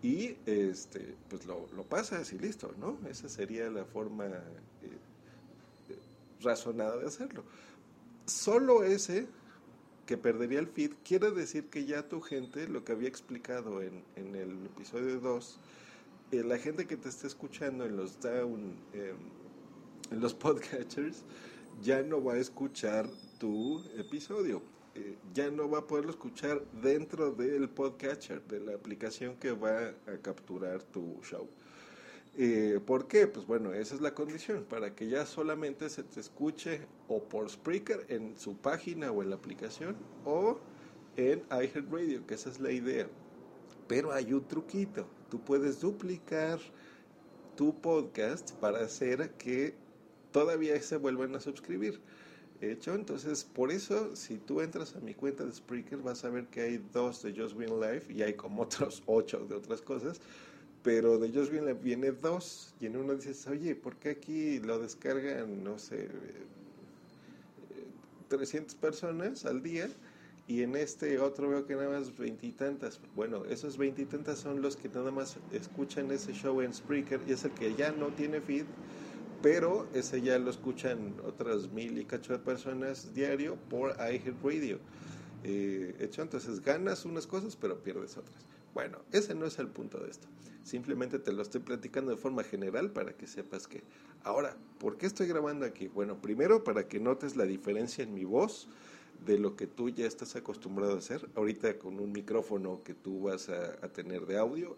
y 0.04 0.38
este, 0.46 1.16
pues 1.32 1.48
lo, 1.48 1.68
lo, 1.76 1.82
pasas 1.82 2.32
y 2.32 2.38
listo, 2.38 2.76
¿no? 2.80 3.00
Esa 3.10 3.28
sería 3.28 3.72
la 3.72 3.86
forma 3.86 4.28
eh, 4.28 4.32
razonada 6.42 6.98
de 6.98 7.08
hacerlo. 7.08 7.44
Solo 8.28 8.84
ese 8.84 9.26
que 10.06 10.16
perdería 10.16 10.60
el 10.60 10.68
feed, 10.68 10.92
quiere 11.04 11.32
decir 11.32 11.72
que 11.72 11.86
ya 11.86 12.08
tu 12.08 12.22
gente, 12.22 12.68
lo 12.68 12.84
que 12.84 12.92
había 12.92 13.10
explicado 13.10 13.82
en, 13.82 14.04
en 14.16 14.36
el 14.36 14.68
episodio 14.68 15.20
2, 15.20 15.60
la 16.42 16.58
gente 16.58 16.88
que 16.88 16.98
te 16.98 17.10
está 17.10 17.28
escuchando 17.28 17.86
en 17.86 17.98
los 17.98 18.20
down, 18.20 18.76
podcatchers, 20.40 21.24
ya 21.82 22.02
no 22.02 22.24
va 22.24 22.34
a 22.34 22.38
escuchar 22.38 23.08
tu 23.38 23.84
episodio. 23.98 24.62
Eh, 24.96 25.18
ya 25.34 25.50
no 25.50 25.70
va 25.70 25.80
a 25.80 25.88
poderlo 25.88 26.12
escuchar 26.12 26.64
dentro 26.82 27.32
del 27.32 27.68
podcatcher, 27.68 28.44
de 28.44 28.60
la 28.60 28.76
aplicación 28.76 29.36
que 29.38 29.52
va 29.52 29.90
a 30.06 30.18
capturar 30.22 30.84
tu 30.84 31.20
show. 31.24 31.50
Eh, 32.38 32.80
¿Por 32.86 33.08
qué? 33.08 33.28
Pues 33.28 33.46
bueno, 33.46 33.74
esa 33.74 33.96
es 33.96 34.02
la 34.02 34.14
condición, 34.14 34.66
para 34.70 34.96
que 34.96 35.08
ya 35.08 35.26
solamente 35.26 35.90
se 35.90 36.04
te 36.04 36.20
escuche 36.20 36.82
o 37.08 37.24
por 37.24 37.50
Spreaker 37.50 38.06
en 38.10 38.38
su 38.38 38.56
página 38.58 39.12
o 39.12 39.24
en 39.24 39.30
la 39.30 39.36
aplicación 39.36 39.96
o 40.26 40.60
en 41.16 41.44
iHeartRadio, 41.50 42.26
que 42.28 42.36
esa 42.36 42.50
es 42.50 42.60
la 42.60 42.72
idea. 42.72 43.08
Pero 43.88 44.12
hay 44.12 44.34
un 44.34 44.48
truquito, 44.48 45.08
tú 45.34 45.40
puedes 45.40 45.82
duplicar 45.82 46.60
tu 47.58 47.74
podcast 47.82 48.52
para 48.58 48.82
hacer 48.82 49.32
que 49.32 49.74
todavía 50.32 50.80
se 50.80 50.98
vuelvan 50.98 51.34
a 51.36 51.40
suscribir. 51.40 52.00
Hecho, 52.62 52.94
entonces 52.94 53.44
por 53.44 53.72
eso 53.72 54.16
si 54.16 54.38
tú 54.38 54.62
entras 54.62 54.96
a 54.96 55.00
mi 55.00 55.16
cuenta 55.16 55.44
de 55.44 55.52
Spreaker 55.52 55.98
vas 55.98 56.24
a 56.24 56.30
ver 56.30 56.46
que 56.50 56.62
hay 56.62 56.78
dos 56.94 57.24
de 57.24 57.34
Just 57.34 57.56
Win 57.58 57.80
Life 57.82 58.14
y 58.14 58.22
hay 58.22 58.36
como 58.36 58.62
otros 58.68 59.02
ocho 59.08 59.40
de 59.40 59.56
otras 59.56 59.82
cosas 59.82 60.22
pero 60.84 61.18
de 61.18 61.30
ellos 61.30 61.50
viene, 61.50 61.74
viene 61.74 62.12
dos 62.12 62.76
y 62.80 62.86
en 62.86 62.98
uno 62.98 63.16
dices, 63.16 63.48
oye, 63.48 63.74
¿por 63.74 63.96
qué 63.96 64.10
aquí 64.12 64.60
lo 64.60 64.78
descargan, 64.78 65.64
no 65.64 65.80
sé, 65.80 66.10
300 68.28 68.76
personas 68.76 69.46
al 69.46 69.64
día? 69.64 69.90
Y 70.48 70.62
en 70.62 70.76
este 70.76 71.20
otro 71.20 71.50
veo 71.50 71.66
que 71.66 71.76
nada 71.76 71.90
más 71.90 72.18
veintitantas. 72.18 73.00
Bueno, 73.16 73.46
esos 73.46 73.78
veintitantas 73.78 74.40
son 74.40 74.62
los 74.62 74.76
que 74.76 74.90
nada 74.90 75.10
más 75.10 75.38
escuchan 75.52 76.12
ese 76.12 76.34
show 76.34 76.62
en 76.62 76.74
Spreaker 76.74 77.22
y 77.26 77.32
es 77.32 77.46
el 77.46 77.52
que 77.52 77.74
ya 77.76 77.94
no 77.94 78.08
tiene 78.08 78.42
feed, 78.42 78.66
pero 79.42 79.88
ese 79.94 80.22
ya 80.22 80.38
lo 80.40 80.50
escuchan 80.50 81.16
otras 81.24 81.72
mil 81.72 81.98
y 81.98 82.06
cacho 82.06 82.34
de 82.34 82.40
personas 82.40 83.14
diario 83.14 83.56
por 83.70 83.96
iHeartRadio. 83.98 84.80
Eh, 85.46 85.96
hecho, 86.00 86.22
entonces 86.22 86.62
ganas 86.62 87.06
unas 87.06 87.26
cosas, 87.26 87.56
pero 87.56 87.82
pierdes 87.82 88.18
otras. 88.18 88.46
Bueno, 88.74 89.00
ese 89.12 89.36
no 89.36 89.46
es 89.46 89.60
el 89.60 89.68
punto 89.68 90.00
de 90.00 90.10
esto. 90.10 90.28
Simplemente 90.64 91.20
te 91.20 91.34
lo 91.34 91.42
estoy 91.42 91.62
platicando 91.62 92.12
de 92.12 92.18
forma 92.18 92.44
general 92.44 92.92
para 92.92 93.14
que 93.14 93.28
sepas 93.28 93.68
que. 93.68 93.84
Ahora, 94.24 94.58
¿por 94.80 94.98
qué 94.98 95.06
estoy 95.06 95.28
grabando 95.28 95.66
aquí? 95.66 95.88
Bueno, 95.88 96.22
primero 96.22 96.64
para 96.64 96.88
que 96.88 97.00
notes 97.00 97.36
la 97.36 97.44
diferencia 97.44 98.04
en 98.04 98.14
mi 98.14 98.24
voz 98.24 98.68
de 99.26 99.38
lo 99.38 99.56
que 99.56 99.68
tú 99.68 99.90
ya 99.90 100.06
estás 100.06 100.36
acostumbrado 100.36 100.94
a 100.94 100.98
hacer. 100.98 101.30
Ahorita 101.36 101.78
con 101.78 102.00
un 102.00 102.12
micrófono 102.12 102.82
que 102.84 102.94
tú 102.94 103.24
vas 103.24 103.50
a, 103.50 103.76
tener 103.90 104.26
de 104.26 104.38
audio, 104.38 104.76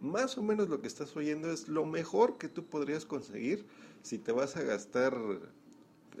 más 0.00 0.38
o 0.38 0.42
menos 0.42 0.68
lo 0.68 0.80
que 0.80 0.86
estás 0.86 1.16
oyendo 1.16 1.50
es 1.50 1.68
lo 1.68 1.84
mejor 1.84 2.38
que 2.38 2.48
tú 2.48 2.64
podrías 2.64 3.04
conseguir 3.04 3.66
si 4.02 4.18
te 4.18 4.32
vas 4.32 4.56
a 4.56 4.62
gastar 4.62 5.16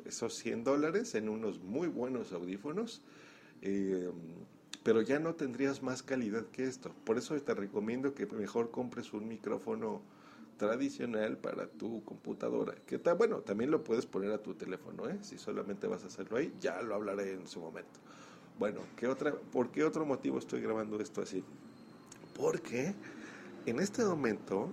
esos 0.04 0.34
100 0.34 0.64
dólares 0.64 1.14
en 1.14 1.28
unos 1.28 1.60
muy 1.60 1.88
buenos 1.88 2.32
audífonos. 2.32 3.02
Eh, 3.62 4.10
pero 4.82 5.02
ya 5.02 5.18
no 5.18 5.34
tendrías 5.34 5.82
más 5.82 6.02
calidad 6.02 6.46
que 6.46 6.64
esto. 6.64 6.92
Por 7.04 7.18
eso 7.18 7.40
te 7.40 7.54
recomiendo 7.54 8.14
que 8.14 8.26
mejor 8.26 8.70
compres 8.70 9.12
un 9.12 9.28
micrófono 9.28 10.00
tradicional 10.58 11.38
para 11.38 11.66
tu 11.66 12.04
computadora. 12.04 12.74
Que 12.86 12.96
está 12.96 13.14
bueno, 13.14 13.38
también 13.38 13.70
lo 13.70 13.82
puedes 13.82 14.04
poner 14.04 14.32
a 14.32 14.42
tu 14.42 14.54
teléfono, 14.54 15.08
¿eh? 15.08 15.18
si 15.22 15.38
solamente 15.38 15.86
vas 15.86 16.04
a 16.04 16.08
hacerlo 16.08 16.36
ahí, 16.36 16.52
ya 16.60 16.82
lo 16.82 16.94
hablaré 16.94 17.32
en 17.32 17.46
su 17.46 17.60
momento. 17.60 18.00
Bueno, 18.58 18.80
¿qué 18.96 19.06
otra, 19.06 19.32
¿por 19.32 19.70
qué 19.70 19.84
otro 19.84 20.04
motivo 20.04 20.38
estoy 20.38 20.60
grabando 20.60 21.00
esto 21.00 21.22
así? 21.22 21.42
Porque 22.34 22.94
en 23.64 23.80
este 23.80 24.04
momento 24.04 24.70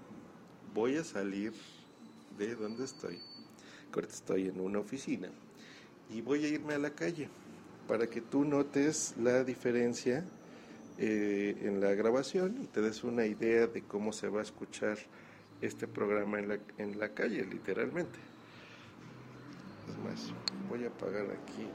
voy 0.74 0.98
a 0.98 1.04
salir 1.04 1.54
de 2.38 2.56
donde 2.56 2.84
estoy. 2.84 3.20
Ahorita 3.94 4.14
estoy 4.14 4.50
en 4.50 4.60
una 4.60 4.80
oficina 4.80 5.30
y 6.10 6.20
voy 6.20 6.44
a 6.44 6.50
irme 6.50 6.74
a 6.74 6.80
la 6.80 6.90
calle 6.90 7.30
para 7.88 8.08
que 8.08 8.20
tú 8.20 8.44
notes 8.44 9.16
la 9.18 9.44
diferencia 9.46 10.26
eh, 10.98 11.56
en 11.62 11.80
la 11.80 11.94
grabación 11.94 12.62
y 12.62 12.68
te 12.68 12.82
des 12.82 13.04
una 13.04 13.26
idea 13.26 13.68
de 13.68 13.84
cómo 13.84 14.12
se 14.12 14.28
va 14.28 14.40
a 14.40 14.44
escuchar 14.44 14.98
este 15.66 15.88
programa 15.88 16.40
en 16.40 16.48
la, 16.50 16.60
en 16.78 17.00
la 17.00 17.14
calle, 17.14 17.46
literalmente. 17.46 18.20
Es 19.90 19.98
más, 19.98 20.34
voy 20.70 20.84
a 20.84 20.88
apagar 20.88 21.26
aquí 21.32 21.68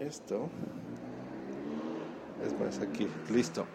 esto. 0.00 0.48
Es 2.44 2.58
más, 2.58 2.80
aquí, 2.80 3.08
listo. 3.30 3.66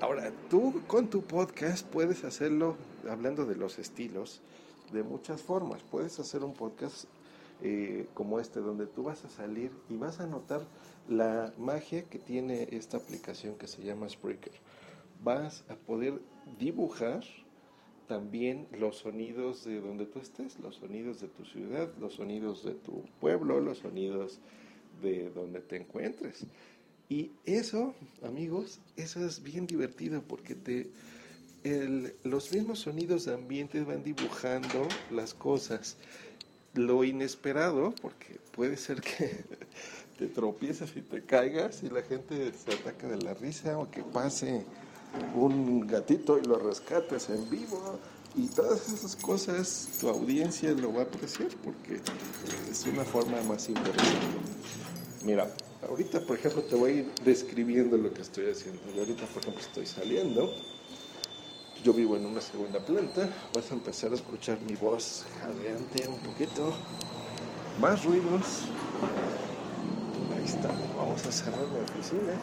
Ahora, 0.00 0.32
tú 0.50 0.82
con 0.86 1.08
tu 1.08 1.22
podcast 1.22 1.86
puedes 1.86 2.24
hacerlo, 2.24 2.76
hablando 3.08 3.46
de 3.46 3.56
los 3.56 3.78
estilos, 3.78 4.42
de 4.92 5.02
muchas 5.02 5.40
formas. 5.40 5.82
Puedes 5.82 6.18
hacer 6.18 6.44
un 6.44 6.52
podcast 6.52 7.06
eh, 7.62 8.08
como 8.14 8.40
este, 8.40 8.60
donde 8.60 8.86
tú 8.86 9.04
vas 9.04 9.24
a 9.24 9.28
salir 9.28 9.70
y 9.88 9.96
vas 9.96 10.20
a 10.20 10.26
notar 10.26 10.66
la 11.08 11.52
magia 11.58 12.04
que 12.04 12.18
tiene 12.18 12.68
esta 12.72 12.96
aplicación 12.96 13.56
que 13.56 13.66
se 13.66 13.82
llama 13.82 14.08
Spreaker. 14.08 14.52
Vas 15.22 15.64
a 15.68 15.74
poder 15.74 16.20
dibujar 16.58 17.22
también 18.08 18.66
los 18.78 18.98
sonidos 18.98 19.64
de 19.64 19.80
donde 19.80 20.06
tú 20.06 20.18
estés, 20.18 20.58
los 20.60 20.76
sonidos 20.76 21.20
de 21.20 21.28
tu 21.28 21.44
ciudad, 21.44 21.90
los 21.98 22.14
sonidos 22.14 22.64
de 22.64 22.74
tu 22.74 23.02
pueblo, 23.20 23.60
los 23.60 23.78
sonidos 23.78 24.38
de 25.02 25.30
donde 25.30 25.60
te 25.60 25.76
encuentres. 25.76 26.46
Y 27.08 27.32
eso, 27.44 27.94
amigos, 28.22 28.80
eso 28.96 29.24
es 29.24 29.42
bien 29.42 29.66
divertido 29.66 30.22
porque 30.22 30.54
te, 30.54 30.90
los 32.24 32.52
mismos 32.52 32.80
sonidos 32.80 33.24
de 33.24 33.34
ambiente 33.34 33.82
van 33.82 34.02
dibujando 34.02 34.86
las 35.10 35.34
cosas 35.34 35.96
lo 36.74 37.04
inesperado, 37.04 37.94
porque 38.02 38.38
puede 38.52 38.76
ser 38.76 39.00
que 39.00 39.44
te 40.18 40.26
tropieces 40.26 40.96
y 40.96 41.02
te 41.02 41.22
caigas 41.22 41.82
y 41.82 41.90
la 41.90 42.02
gente 42.02 42.52
se 42.52 42.72
ataque 42.72 43.06
de 43.06 43.22
la 43.22 43.34
risa 43.34 43.78
o 43.78 43.90
que 43.90 44.02
pase 44.02 44.64
un 45.34 45.86
gatito 45.86 46.38
y 46.38 46.42
lo 46.42 46.58
rescates 46.58 47.30
en 47.30 47.48
vivo 47.50 47.98
y 48.36 48.48
todas 48.48 48.88
esas 48.88 49.16
cosas 49.16 49.88
tu 50.00 50.08
audiencia 50.08 50.72
lo 50.72 50.92
va 50.92 51.00
a 51.00 51.04
apreciar 51.04 51.48
porque 51.62 52.00
es 52.70 52.86
una 52.86 53.04
forma 53.04 53.40
más 53.42 53.68
interesante. 53.68 54.26
Mira, 55.24 55.48
ahorita 55.88 56.20
por 56.20 56.38
ejemplo 56.38 56.62
te 56.62 56.76
voy 56.76 56.90
a 56.90 56.94
ir 56.94 57.12
describiendo 57.24 57.96
lo 57.96 58.12
que 58.12 58.22
estoy 58.22 58.50
haciendo. 58.50 58.80
Yo 58.94 59.02
ahorita 59.02 59.26
por 59.26 59.42
ejemplo 59.42 59.60
estoy 59.60 59.86
saliendo 59.86 60.52
yo 61.84 61.92
vivo 61.92 62.16
en 62.16 62.24
una 62.24 62.40
segunda 62.40 62.80
planta, 62.80 63.28
vas 63.54 63.70
a 63.70 63.74
empezar 63.74 64.10
a 64.10 64.14
escuchar 64.14 64.58
mi 64.66 64.74
voz 64.74 65.26
jadeante 65.38 66.08
un 66.08 66.18
poquito, 66.20 66.72
más 67.78 68.02
ruidos. 68.06 68.62
Ahí 70.34 70.46
está, 70.46 70.70
vamos 70.96 71.26
a 71.26 71.30
cerrar 71.30 71.60
la 71.60 71.84
oficina. 71.84 72.40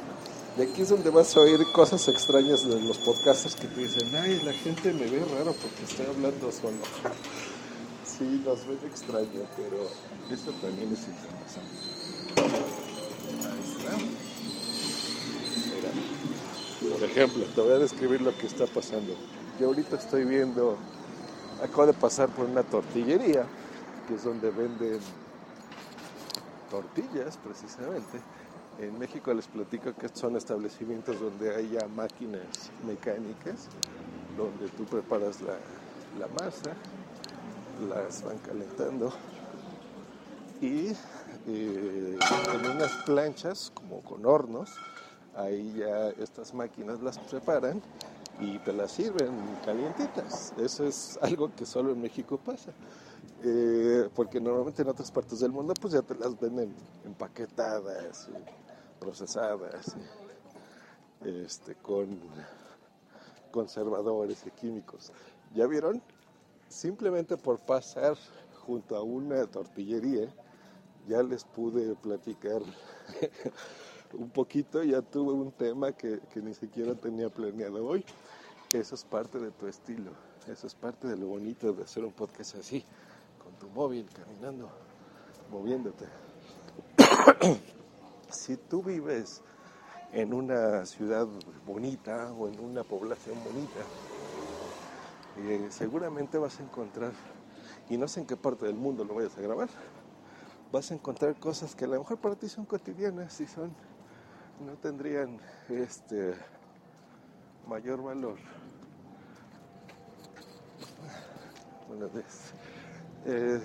Y 0.58 0.62
aquí 0.62 0.81
es 0.81 0.89
donde 0.89 1.10
vas 1.10 1.36
a 1.38 1.39
oír 1.39 1.60
cosas 1.72 2.08
extrañas 2.10 2.67
de 2.67 2.81
los 2.81 2.98
podcasters 2.98 3.55
que 3.55 3.67
te 3.67 3.81
dicen, 3.81 4.13
ay, 4.15 4.41
la 4.43 4.51
gente 4.51 4.91
me 4.91 5.05
ve 5.05 5.24
raro 5.38 5.53
porque 5.53 5.84
estoy 5.84 6.05
hablando 6.08 6.51
solo. 6.51 6.77
Sí, 8.03 8.43
nos 8.46 8.67
ven 8.67 8.77
extraño, 8.86 9.48
pero 9.58 9.88
eso 10.29 10.51
también 10.62 10.93
es 10.93 11.08
interesante. 11.08 11.75
Ahí 13.48 13.62
está. 13.67 13.98
Por 16.93 17.03
ejemplo, 17.03 17.46
te 17.55 17.62
voy 17.62 17.72
a 17.72 17.79
describir 17.79 18.22
lo 18.22 18.38
que 18.38 18.46
está 18.46 18.67
pasando. 18.67 19.15
Yo 19.60 19.67
ahorita 19.67 19.96
estoy 19.96 20.25
viendo, 20.25 20.77
acabo 21.63 21.88
de 21.88 21.93
pasar 21.93 22.29
por 22.29 22.46
una 22.46 22.62
tortillería, 22.62 23.48
que 24.08 24.13
es 24.13 24.24
donde 24.24 24.51
venden 24.51 25.00
tortillas 26.70 27.38
precisamente. 27.38 28.20
En 28.79 28.97
México 28.97 29.33
les 29.33 29.47
platico 29.47 29.93
que 29.93 30.09
son 30.09 30.35
establecimientos 30.35 31.19
donde 31.19 31.55
hay 31.55 31.69
ya 31.69 31.87
máquinas 31.87 32.71
mecánicas, 32.85 33.67
donde 34.37 34.69
tú 34.69 34.85
preparas 34.85 35.41
la, 35.41 35.53
la 36.19 36.27
masa, 36.27 36.73
las 37.89 38.23
van 38.23 38.37
calentando 38.39 39.11
y 40.61 40.89
eh, 41.47 42.17
en 42.53 42.69
unas 42.69 42.91
planchas 43.05 43.71
como 43.73 44.01
con 44.01 44.25
hornos 44.25 44.69
ahí 45.35 45.73
ya 45.77 46.09
estas 46.09 46.53
máquinas 46.53 47.01
las 47.01 47.17
preparan 47.17 47.81
y 48.39 48.57
te 48.59 48.73
las 48.73 48.91
sirven 48.91 49.31
calientitas. 49.65 50.53
Eso 50.57 50.85
es 50.85 51.17
algo 51.21 51.51
que 51.55 51.65
solo 51.65 51.91
en 51.91 52.01
México 52.01 52.39
pasa. 52.43 52.71
Eh, 53.43 54.07
porque 54.13 54.39
normalmente 54.39 54.83
en 54.83 54.89
otras 54.89 55.10
partes 55.10 55.39
del 55.39 55.51
mundo 55.51 55.74
pues 55.81 55.93
ya 55.93 56.03
te 56.03 56.13
las 56.13 56.39
venden 56.39 56.75
empaquetadas, 57.03 58.29
procesadas, 59.00 59.95
este, 61.25 61.74
con 61.75 62.19
conservadores 63.51 64.45
y 64.45 64.51
químicos. 64.51 65.12
¿Ya 65.55 65.65
vieron? 65.65 66.03
Simplemente 66.69 67.36
por 67.36 67.60
pasar 67.60 68.15
junto 68.65 68.95
a 68.95 69.01
una 69.01 69.48
tortillería, 69.48 70.31
ya 71.07 71.24
les 71.24 71.43
pude 71.43 71.95
platicar 71.95 72.62
un 74.13 74.29
poquito, 74.29 74.83
ya 74.83 75.01
tuve 75.01 75.33
un 75.33 75.51
tema 75.51 75.91
que, 75.93 76.19
que 76.31 76.41
ni 76.41 76.53
siquiera 76.53 76.93
tenía 76.93 77.29
planeado 77.29 77.86
hoy. 77.86 78.05
Eso 78.71 78.95
es 78.95 79.03
parte 79.03 79.39
de 79.39 79.51
tu 79.51 79.67
estilo, 79.67 80.12
eso 80.48 80.67
es 80.67 80.75
parte 80.75 81.07
de 81.07 81.17
lo 81.17 81.27
bonito 81.27 81.74
de 81.74 81.83
hacer 81.83 82.05
un 82.05 82.13
podcast 82.13 82.55
así, 82.55 82.86
tu 83.60 83.67
móvil, 83.70 84.08
caminando, 84.13 84.70
moviéndote. 85.51 86.05
si 88.31 88.58
tú 88.58 88.84
vives 88.84 89.41
en 90.13 90.34
una 90.34 90.86
ciudad 90.86 91.27
bonita 91.65 92.31
o 92.34 92.48
en 92.48 92.60
una 92.60 92.84
población 92.84 93.36
bonita, 93.43 93.81
eh, 95.38 95.67
seguramente 95.70 96.38
vas 96.38 96.60
a 96.60 96.63
encontrar, 96.63 97.13
y 97.89 97.98
no 97.98 98.08
sé 98.08 98.22
en 98.22 98.27
qué 98.27 98.38
parte 98.38 98.65
del 98.65 98.75
mundo 98.75 99.05
lo 99.05 99.15
vayas 99.15 99.38
a 99.38 99.41
grabar, 99.41 99.70
vas 100.72 100.91
a 100.91 100.93
encontrar 100.93 101.36
cosas 101.36 101.75
que 101.75 101.86
a 101.86 101.88
lo 101.88 102.00
mejor 102.00 102.17
para 102.17 102.36
ti 102.36 102.50
son 102.50 102.65
cotidianas 102.65 103.39
y 103.41 103.48
son, 103.48 103.72
no 104.65 104.74
tendrían 104.74 105.39
este 105.70 106.36
mayor 107.67 108.01
valor. 108.03 108.38
Bueno, 111.88 112.05
es- 112.08 112.53
eh, 113.25 113.61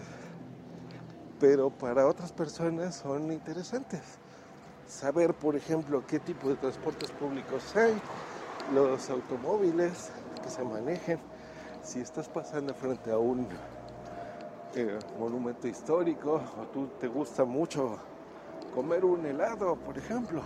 pero 1.38 1.70
para 1.70 2.06
otras 2.06 2.32
personas 2.32 2.96
son 2.96 3.32
interesantes. 3.32 4.00
Saber, 4.86 5.34
por 5.34 5.56
ejemplo, 5.56 6.04
qué 6.06 6.18
tipo 6.18 6.48
de 6.48 6.56
transportes 6.56 7.10
públicos 7.10 7.74
hay, 7.76 8.00
los 8.72 9.10
automóviles 9.10 10.10
que 10.42 10.48
se 10.48 10.62
manejen, 10.62 11.18
si 11.82 12.00
estás 12.00 12.28
pasando 12.28 12.74
frente 12.74 13.10
a 13.10 13.18
un 13.18 13.46
eh, 14.74 14.98
monumento 15.18 15.68
histórico 15.68 16.42
o 16.60 16.66
tú 16.66 16.88
te 17.00 17.08
gusta 17.08 17.44
mucho 17.44 17.96
comer 18.74 19.04
un 19.04 19.24
helado, 19.24 19.76
por 19.76 19.96
ejemplo, 19.96 20.42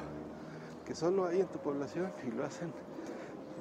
que 0.86 0.94
solo 0.94 1.26
hay 1.26 1.40
en 1.40 1.46
tu 1.48 1.58
población 1.58 2.12
y 2.26 2.30
lo 2.30 2.44
hacen 2.44 2.72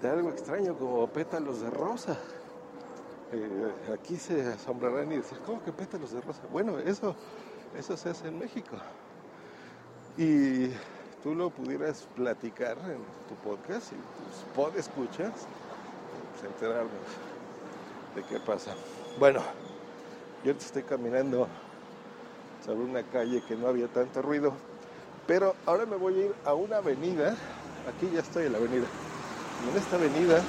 de 0.02 0.10
algo 0.10 0.30
extraño 0.30 0.76
como 0.78 1.08
pétalos 1.08 1.62
de 1.62 1.70
rosa. 1.70 2.18
Eh, 3.32 3.94
aquí 3.94 4.18
se 4.18 4.42
asombrarán 4.42 5.12
y 5.12 5.18
decir, 5.18 5.38
¿cómo 5.46 5.64
que 5.64 5.72
pétalos 5.72 6.12
de 6.12 6.22
rosa? 6.22 6.42
Bueno, 6.52 6.80
eso, 6.80 7.16
eso 7.78 7.96
se 7.96 8.10
hace 8.10 8.28
en 8.28 8.40
México. 8.40 8.76
Y 10.18 10.70
tú 11.24 11.36
lo 11.36 11.50
pudieras 11.52 12.08
platicar 12.16 12.78
en 12.80 12.98
tu 13.28 13.36
podcast 13.44 13.92
y 13.92 13.96
tus 13.96 14.44
podescuchas, 14.56 15.32
pues 16.32 16.52
enterarnos 16.52 16.92
de 18.16 18.24
qué 18.24 18.40
pasa. 18.40 18.74
Bueno, 19.20 19.42
yo 20.44 20.52
ahorita 20.52 20.66
estoy 20.66 20.84
caminando 20.84 21.48
sobre 22.66 22.84
una 22.84 23.04
calle 23.04 23.44
que 23.48 23.56
no 23.56 23.68
había 23.68 23.88
tanto 23.88 24.24
ruido, 24.24 24.54
pero 25.28 25.56
ahora 25.68 25.86
me 25.86 25.98
voy 25.98 26.14
a 26.16 26.26
ir 26.26 26.36
a 26.46 26.56
una 26.56 26.78
avenida, 26.78 27.36
aquí 27.88 28.10
ya 28.12 28.22
estoy 28.22 28.48
en 28.48 28.54
la 28.54 28.58
avenida, 28.58 28.88
en 29.70 29.78
esta 29.78 29.98
avenida 29.98 30.44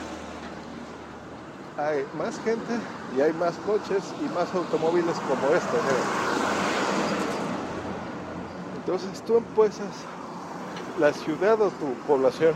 hay 1.87 2.05
más 2.17 2.39
gente 2.45 2.75
y 3.17 3.21
hay 3.21 3.33
más 3.35 3.55
coches 3.67 4.03
y 4.21 4.29
más 4.35 4.53
automóviles 4.55 5.17
como 5.29 5.55
este. 5.55 5.79
Entonces 8.77 9.23
tú 9.27 9.39
empiezas, 9.39 9.89
la 10.99 11.13
ciudad 11.13 11.61
o 11.61 11.71
tu 11.71 11.95
población 12.07 12.55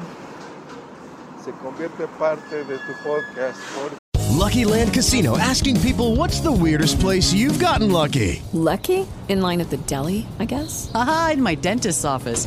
se 1.44 1.52
convierte 1.62 2.06
parte 2.18 2.64
de 2.64 2.76
tu 2.78 2.92
podcast 3.02 3.58
por 3.74 3.92
Lucky 4.30 4.64
Land 4.64 4.92
Casino 4.92 5.38
asking 5.38 5.80
people 5.80 6.16
what's 6.16 6.40
the 6.40 6.52
weirdest 6.52 7.00
place 7.00 7.32
you've 7.32 7.58
gotten 7.58 7.90
lucky? 7.90 8.42
Lucky? 8.52 9.06
In 9.28 9.40
line 9.40 9.60
at 9.60 9.70
the 9.70 9.78
deli, 9.86 10.26
I 10.38 10.44
guess? 10.44 10.90
Aha, 10.94 11.30
in 11.34 11.42
my 11.42 11.54
dentist's 11.54 12.04
office. 12.04 12.46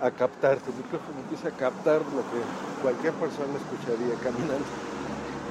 a 0.00 0.10
captar, 0.10 0.58
tu 0.58 0.72
micrófono 0.72 1.18
empieza 1.20 1.48
a 1.48 1.56
captar 1.58 2.00
lo 2.14 2.22
que 2.30 2.40
cualquier 2.82 3.12
persona 3.14 3.58
escucharía 3.58 4.14
caminando. 4.22 4.66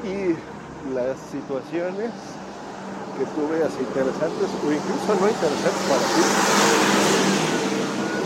Y 0.08 0.38
las 0.94 1.20
situaciones 1.20 2.12
que 3.18 3.26
tú 3.36 3.48
veas 3.50 3.74
interesantes 3.76 4.48
o 4.64 4.72
incluso 4.72 5.10
no 5.20 5.28
interesantes 5.28 5.84
para 5.90 6.06
ti, 6.16 6.24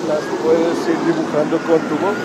las 0.07 0.23
puedes 0.43 0.77
ir 0.89 0.99
dibujando 1.09 1.57
con 1.57 1.79
tu 1.89 1.95
voz. 1.97 2.17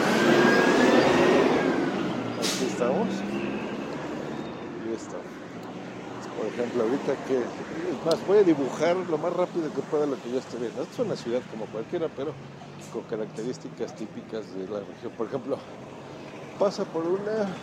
Aquí 2.37 2.65
estamos. 2.69 3.09
Y 4.85 4.93
esto. 4.93 5.17
Por 6.37 6.47
ejemplo, 6.53 6.83
ahorita 6.85 7.17
que, 7.27 7.39
es 7.39 7.99
más, 8.05 8.27
voy 8.27 8.39
a 8.39 8.43
dibujar 8.43 8.97
lo 9.09 9.17
más 9.17 9.33
rápido 9.33 9.73
que 9.73 9.81
pueda 9.83 10.05
lo 10.05 10.21
que 10.21 10.31
yo 10.31 10.39
estoy 10.39 10.61
viendo. 10.61 10.83
Esto 10.83 11.03
es 11.03 11.07
una 11.07 11.17
ciudad 11.17 11.41
como 11.51 11.65
cualquiera, 11.67 12.09
pero 12.15 12.33
con 12.91 13.03
características 13.05 13.95
típicas 13.95 14.53
de 14.53 14.69
la 14.69 14.81
región. 14.81 15.13
Por 15.13 15.27
ejemplo, 15.27 15.59
pasa 16.59 16.85
por 16.85 17.05
una 17.05 17.57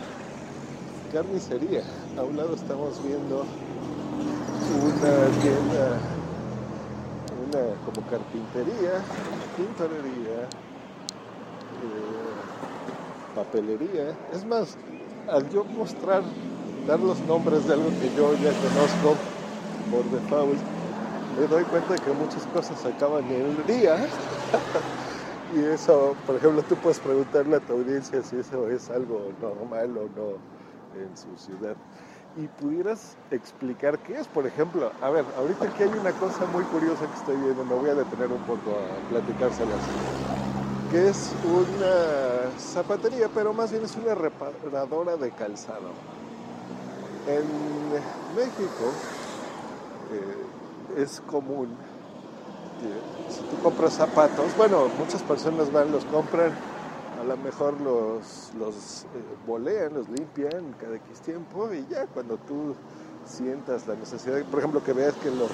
carnicería. 1.10 1.84
A 2.16 2.24
un 2.24 2.36
lado 2.36 2.54
estamos 2.54 3.02
viendo 3.02 3.46
una 4.68 5.30
tienda, 5.40 6.02
como 7.84 8.02
carpintería, 8.06 9.04
tintorería, 9.54 10.48
eh, 11.80 12.34
papelería. 13.34 14.18
Es 14.30 14.44
más, 14.44 14.76
al 15.26 15.48
yo 15.48 15.64
mostrar, 15.64 16.24
dar 16.86 17.00
los 17.00 17.22
nombres 17.24 17.66
de 17.66 17.74
algo 17.74 17.92
que 17.96 18.10
yo 18.10 18.34
ya 18.36 18.54
conozco 18.54 19.16
por 19.88 20.10
default, 20.10 20.60
me 21.36 21.46
doy 21.46 21.64
cuenta 21.64 21.94
de 21.94 22.00
que 22.00 22.12
muchas 22.12 22.46
cosas 22.46 22.84
acaban 22.84 23.30
en 23.30 23.58
el 23.58 23.66
día. 23.66 24.08
y 25.54 25.64
eso, 25.64 26.16
por 26.26 26.36
ejemplo, 26.36 26.62
tú 26.62 26.76
puedes 26.76 26.98
preguntarle 27.00 27.56
a 27.56 27.60
tu 27.60 27.74
audiencia 27.74 28.22
si 28.22 28.36
eso 28.36 28.68
es 28.68 28.90
algo 28.90 29.30
normal 29.40 29.96
o 29.98 30.08
no 30.16 31.00
en 31.00 31.16
su 31.16 31.36
ciudad. 31.36 31.76
Y 32.36 32.48
pudieras 32.48 33.16
explicar 33.30 33.98
qué 33.98 34.18
es, 34.18 34.26
por 34.26 34.46
ejemplo, 34.46 34.90
a 35.00 35.10
ver, 35.10 35.24
ahorita 35.36 35.66
aquí 35.66 35.84
hay 35.84 35.90
una 35.90 36.12
cosa 36.12 36.46
muy 36.46 36.64
curiosa 36.64 37.06
que 37.06 37.18
estoy 37.18 37.36
viendo, 37.36 37.64
me 37.64 37.74
voy 37.74 37.90
a 37.90 37.94
detener 37.94 38.32
un 38.32 38.42
poco 38.42 38.72
a 38.72 39.08
platicárselas 39.10 39.80
que 40.94 41.08
es 41.08 41.34
una 41.44 42.56
zapatería, 42.56 43.28
pero 43.34 43.52
más 43.52 43.72
bien 43.72 43.84
es 43.84 43.96
una 43.96 44.14
reparadora 44.14 45.16
de 45.16 45.32
calzado. 45.32 45.90
En 47.26 47.44
México 48.36 48.92
eh, 50.12 51.02
es 51.02 51.20
común 51.22 51.76
si 53.28 53.42
tú 53.44 53.62
compras 53.62 53.94
zapatos, 53.94 54.56
bueno, 54.56 54.88
muchas 54.98 55.22
personas 55.22 55.72
van, 55.72 55.90
los 55.90 56.04
compran, 56.06 56.52
a 57.20 57.24
lo 57.24 57.36
mejor 57.38 57.80
los, 57.80 58.52
los 58.58 59.04
eh, 59.04 59.06
bolean, 59.46 59.94
los 59.94 60.08
limpian 60.08 60.74
cada 60.80 60.96
X 60.96 61.20
tiempo 61.20 61.72
y 61.72 61.86
ya 61.92 62.06
cuando 62.06 62.36
tú 62.36 62.74
sientas 63.26 63.86
la 63.86 63.94
necesidad, 63.94 64.42
por 64.44 64.58
ejemplo, 64.58 64.82
que 64.82 64.92
veas 64.92 65.14
que 65.14 65.30
los, 65.30 65.50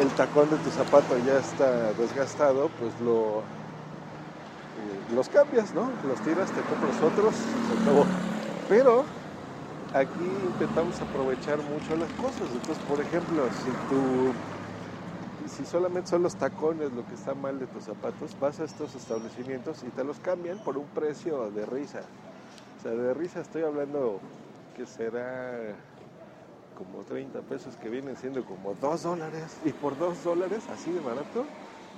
el 0.00 0.08
tacón 0.16 0.50
de 0.50 0.56
tu 0.58 0.70
zapato 0.70 1.16
ya 1.26 1.38
está 1.38 1.92
desgastado, 1.94 2.68
pues 2.78 2.92
lo, 3.00 3.38
eh, 3.40 5.14
los 5.14 5.28
cambias, 5.28 5.74
¿no? 5.74 5.90
Los 6.06 6.20
tiras, 6.22 6.50
te 6.52 6.60
compras 6.62 7.00
otros, 7.02 7.34
se 7.34 7.82
acabó. 7.82 8.06
Pero 8.68 9.04
aquí 9.94 10.24
intentamos 10.44 11.00
aprovechar 11.00 11.58
mucho 11.58 11.96
las 11.96 12.10
cosas. 12.20 12.48
Entonces, 12.52 12.84
por 12.88 13.00
ejemplo, 13.00 13.42
si 13.64 13.70
tú, 13.88 14.32
si 15.48 15.64
solamente 15.64 16.10
son 16.10 16.22
los 16.22 16.36
tacones 16.36 16.92
lo 16.92 17.06
que 17.06 17.14
está 17.14 17.34
mal 17.34 17.58
de 17.58 17.66
tus 17.66 17.84
zapatos, 17.84 18.36
vas 18.40 18.60
a 18.60 18.64
estos 18.64 18.94
establecimientos 18.94 19.82
y 19.82 19.90
te 19.90 20.04
los 20.04 20.18
cambian 20.18 20.58
por 20.58 20.76
un 20.76 20.86
precio 20.86 21.50
de 21.50 21.66
risa. 21.66 22.02
O 22.78 22.82
sea, 22.82 22.92
de 22.92 23.14
risa 23.14 23.40
estoy 23.40 23.62
hablando 23.62 24.20
que 24.76 24.86
será 24.86 25.74
como 26.76 27.02
30 27.02 27.40
pesos 27.42 27.76
que 27.76 27.88
vienen 27.88 28.16
siendo 28.16 28.44
como 28.44 28.74
2 28.74 29.02
dólares. 29.02 29.58
Y 29.64 29.72
por 29.72 29.98
2 29.98 30.22
dólares, 30.22 30.62
así 30.72 30.92
de 30.92 31.00
barato, 31.00 31.44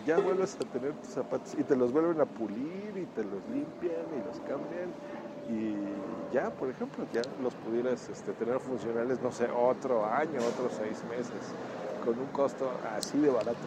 ya 0.06 0.18
vuelves 0.18 0.56
a 0.56 0.64
tener 0.64 0.94
tus 0.94 1.12
zapatos 1.12 1.54
y 1.58 1.62
te 1.64 1.76
los 1.76 1.92
vuelven 1.92 2.20
a 2.20 2.24
pulir 2.24 2.96
y 2.96 3.04
te 3.14 3.22
los 3.22 3.42
limpian 3.52 4.06
y 4.16 4.26
los 4.26 4.40
cambian 4.48 4.90
y 5.50 6.32
ya, 6.32 6.50
por 6.50 6.70
ejemplo, 6.70 7.04
ya 7.12 7.22
los 7.42 7.54
pudieras 7.54 8.08
este, 8.08 8.32
tener 8.32 8.60
funcionales, 8.60 9.20
no 9.20 9.32
sé, 9.32 9.48
otro 9.50 10.06
año, 10.06 10.38
otros 10.38 10.72
seis 10.78 11.02
meses, 11.10 11.52
con 12.04 12.18
un 12.18 12.26
costo 12.26 12.70
así 12.96 13.18
de 13.18 13.30
barato. 13.30 13.58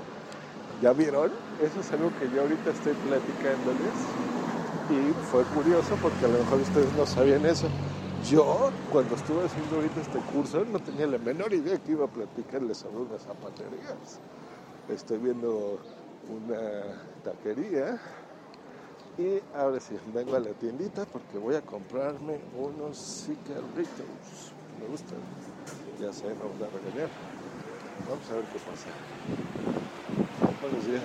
¿Ya 0.82 0.91
vieron? 0.93 1.32
Eso 1.62 1.80
es 1.80 1.91
algo 1.91 2.12
que 2.19 2.30
yo 2.36 2.41
ahorita 2.41 2.72
estoy 2.72 2.93
platicándoles 2.93 3.93
y 4.89 5.13
fue 5.32 5.43
curioso 5.46 5.96
porque 6.02 6.26
a 6.26 6.28
lo 6.28 6.39
mejor 6.39 6.60
ustedes 6.60 6.93
no 6.93 7.06
sabían 7.06 7.46
eso. 7.46 7.67
Yo, 8.30 8.72
cuando 8.91 9.15
estuve 9.15 9.46
haciendo 9.46 9.78
ahorita 9.78 10.02
este 10.02 10.19
curso, 10.34 10.65
no 10.65 10.80
tenía 10.80 11.08
la 11.08 11.17
menor 11.17 11.54
idea 11.54 11.78
que 11.78 11.91
iba 11.91 12.06
a 12.06 12.08
platicarles 12.08 12.78
sobre 12.78 12.98
unas 12.98 13.22
zapaterías. 13.22 14.19
Estoy 14.89 15.17
viendo 15.17 15.80
una 16.30 16.96
taquería 17.24 18.00
y 19.17 19.41
ahora 19.56 19.80
sí, 19.80 19.96
vengo 20.13 20.36
a 20.36 20.39
la 20.39 20.52
tiendita 20.52 21.06
porque 21.06 21.38
voy 21.38 21.56
a 21.56 21.62
comprarme 21.62 22.39
unos 22.58 23.26
cigarritos. 23.26 24.54
Me 24.80 24.88
gustan. 24.88 25.19
Ya 26.00 26.12
sé, 26.12 26.26
me 26.26 26.34
van 26.34 26.63
a 26.63 26.74
regañar. 26.74 27.10
Vamos 28.10 28.29
a 28.29 28.34
ver 28.36 28.45
qué 28.45 28.60
pasa. 28.60 28.89
Buenos 30.62 30.86
días. 30.86 31.03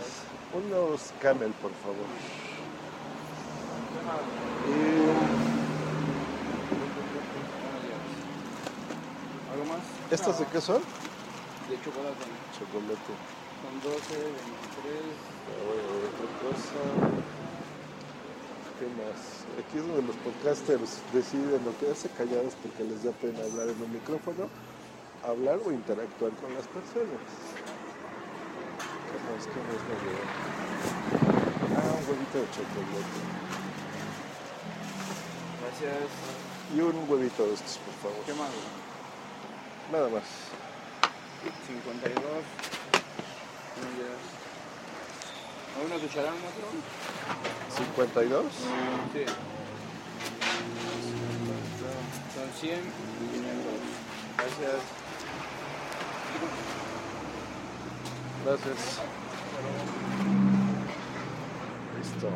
Unos 0.55 1.13
camel, 1.21 1.53
por 1.63 1.73
favor. 1.85 2.07
Y 4.69 4.73
¿Algo 9.53 9.65
más? 9.65 9.85
¿Estos 10.11 10.39
de 10.39 10.47
qué 10.47 10.61
son? 10.61 10.83
De 11.69 11.77
chocolate. 11.85 12.25
Chocolate. 12.59 13.13
Son 13.59 13.75
12, 13.83 13.99
23. 13.99 14.49
Ah, 15.49 15.61
voy 15.67 15.79
a 15.79 15.87
ver 15.93 16.03
otra 16.09 16.29
cosa. 16.41 16.81
¿Qué 18.79 18.87
más? 18.95 19.19
Aquí 19.59 19.79
es 19.79 19.85
donde 19.87 20.03
los 20.07 20.17
podcasters 20.23 21.03
deciden 21.13 21.61
o 21.67 21.75
quedarse 21.81 22.09
callados 22.11 22.55
porque 22.63 22.85
les 22.85 23.03
da 23.03 23.11
pena 23.13 23.43
hablar 23.43 23.69
en 23.69 23.83
un 23.83 23.93
micrófono, 23.93 24.49
hablar 25.29 25.61
o 25.65 25.71
interactuar 25.71 26.33
con 26.41 26.55
las 26.55 26.67
personas. 26.69 27.21
¿Qué 29.09 29.19
más? 29.29 29.45
¿Qué 29.45 29.61
más 29.61 29.81
me? 29.85 29.95
Ah, 31.77 31.93
un 31.93 32.05
huevito 32.09 32.39
de 32.39 32.49
chocolate. 32.49 33.21
Gracias. 35.61 36.11
Y 36.75 36.81
un 36.81 36.97
huevito 37.11 37.47
de 37.47 37.55
estos, 37.55 37.79
por 37.79 37.95
favor. 38.11 38.25
¿Qué 38.25 38.35
más? 38.35 38.51
Nada 39.93 40.09
más. 40.09 40.25
52. 41.67 42.25
Muy 43.77 43.93
bien. 43.97 44.17
¿Hay 45.77 45.87
una 45.87 45.97
cucharada 45.97 46.33
otro? 46.33 46.67
52. 47.77 48.47
Sí. 49.13 49.25
Son 52.35 52.49
100 52.61 52.79
y 52.79 52.81
500. 53.37 53.99
Gracias. 54.39 55.08
Gracias. 58.45 59.01
Listo. 61.99 62.29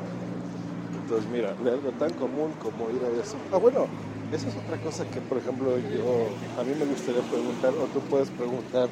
Entonces, 1.02 1.30
mira, 1.30 1.54
de 1.54 1.70
algo 1.70 1.90
tan 1.92 2.12
común 2.14 2.52
como 2.62 2.90
ir 2.90 3.02
a 3.04 3.22
eso. 3.22 3.36
Ah, 3.52 3.56
bueno, 3.56 3.86
esa 4.32 4.48
es 4.48 4.56
otra 4.56 4.78
cosa 4.78 5.04
que, 5.06 5.20
por 5.20 5.38
ejemplo, 5.38 5.78
yo, 5.78 6.28
a 6.60 6.64
mí 6.64 6.74
me 6.78 6.84
gustaría 6.86 7.22
preguntar, 7.22 7.72
o 7.74 7.86
tú 7.86 8.00
puedes 8.00 8.30
preguntar 8.30 8.88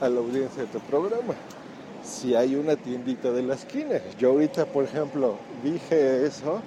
a 0.00 0.08
la 0.08 0.20
audiencia 0.20 0.62
de 0.62 0.68
tu 0.68 0.80
programa, 0.80 1.34
si 2.02 2.34
hay 2.34 2.54
una 2.54 2.76
tiendita 2.76 3.32
de 3.32 3.42
la 3.42 3.54
esquina. 3.54 4.00
Yo 4.18 4.30
ahorita, 4.30 4.66
por 4.66 4.84
ejemplo, 4.84 5.38
dije 5.62 6.26
eso 6.26 6.60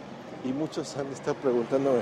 y 0.44 0.50
muchos 0.50 0.96
han 0.98 1.08
estado 1.12 1.36
preguntándome, 1.36 2.02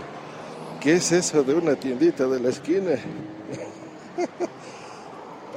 ¿qué 0.79 0.93
es 0.93 1.11
eso 1.11 1.43
de 1.43 1.53
una 1.53 1.75
tiendita 1.75 2.27
de 2.27 2.39
la 2.39 2.49
esquina? 2.49 2.91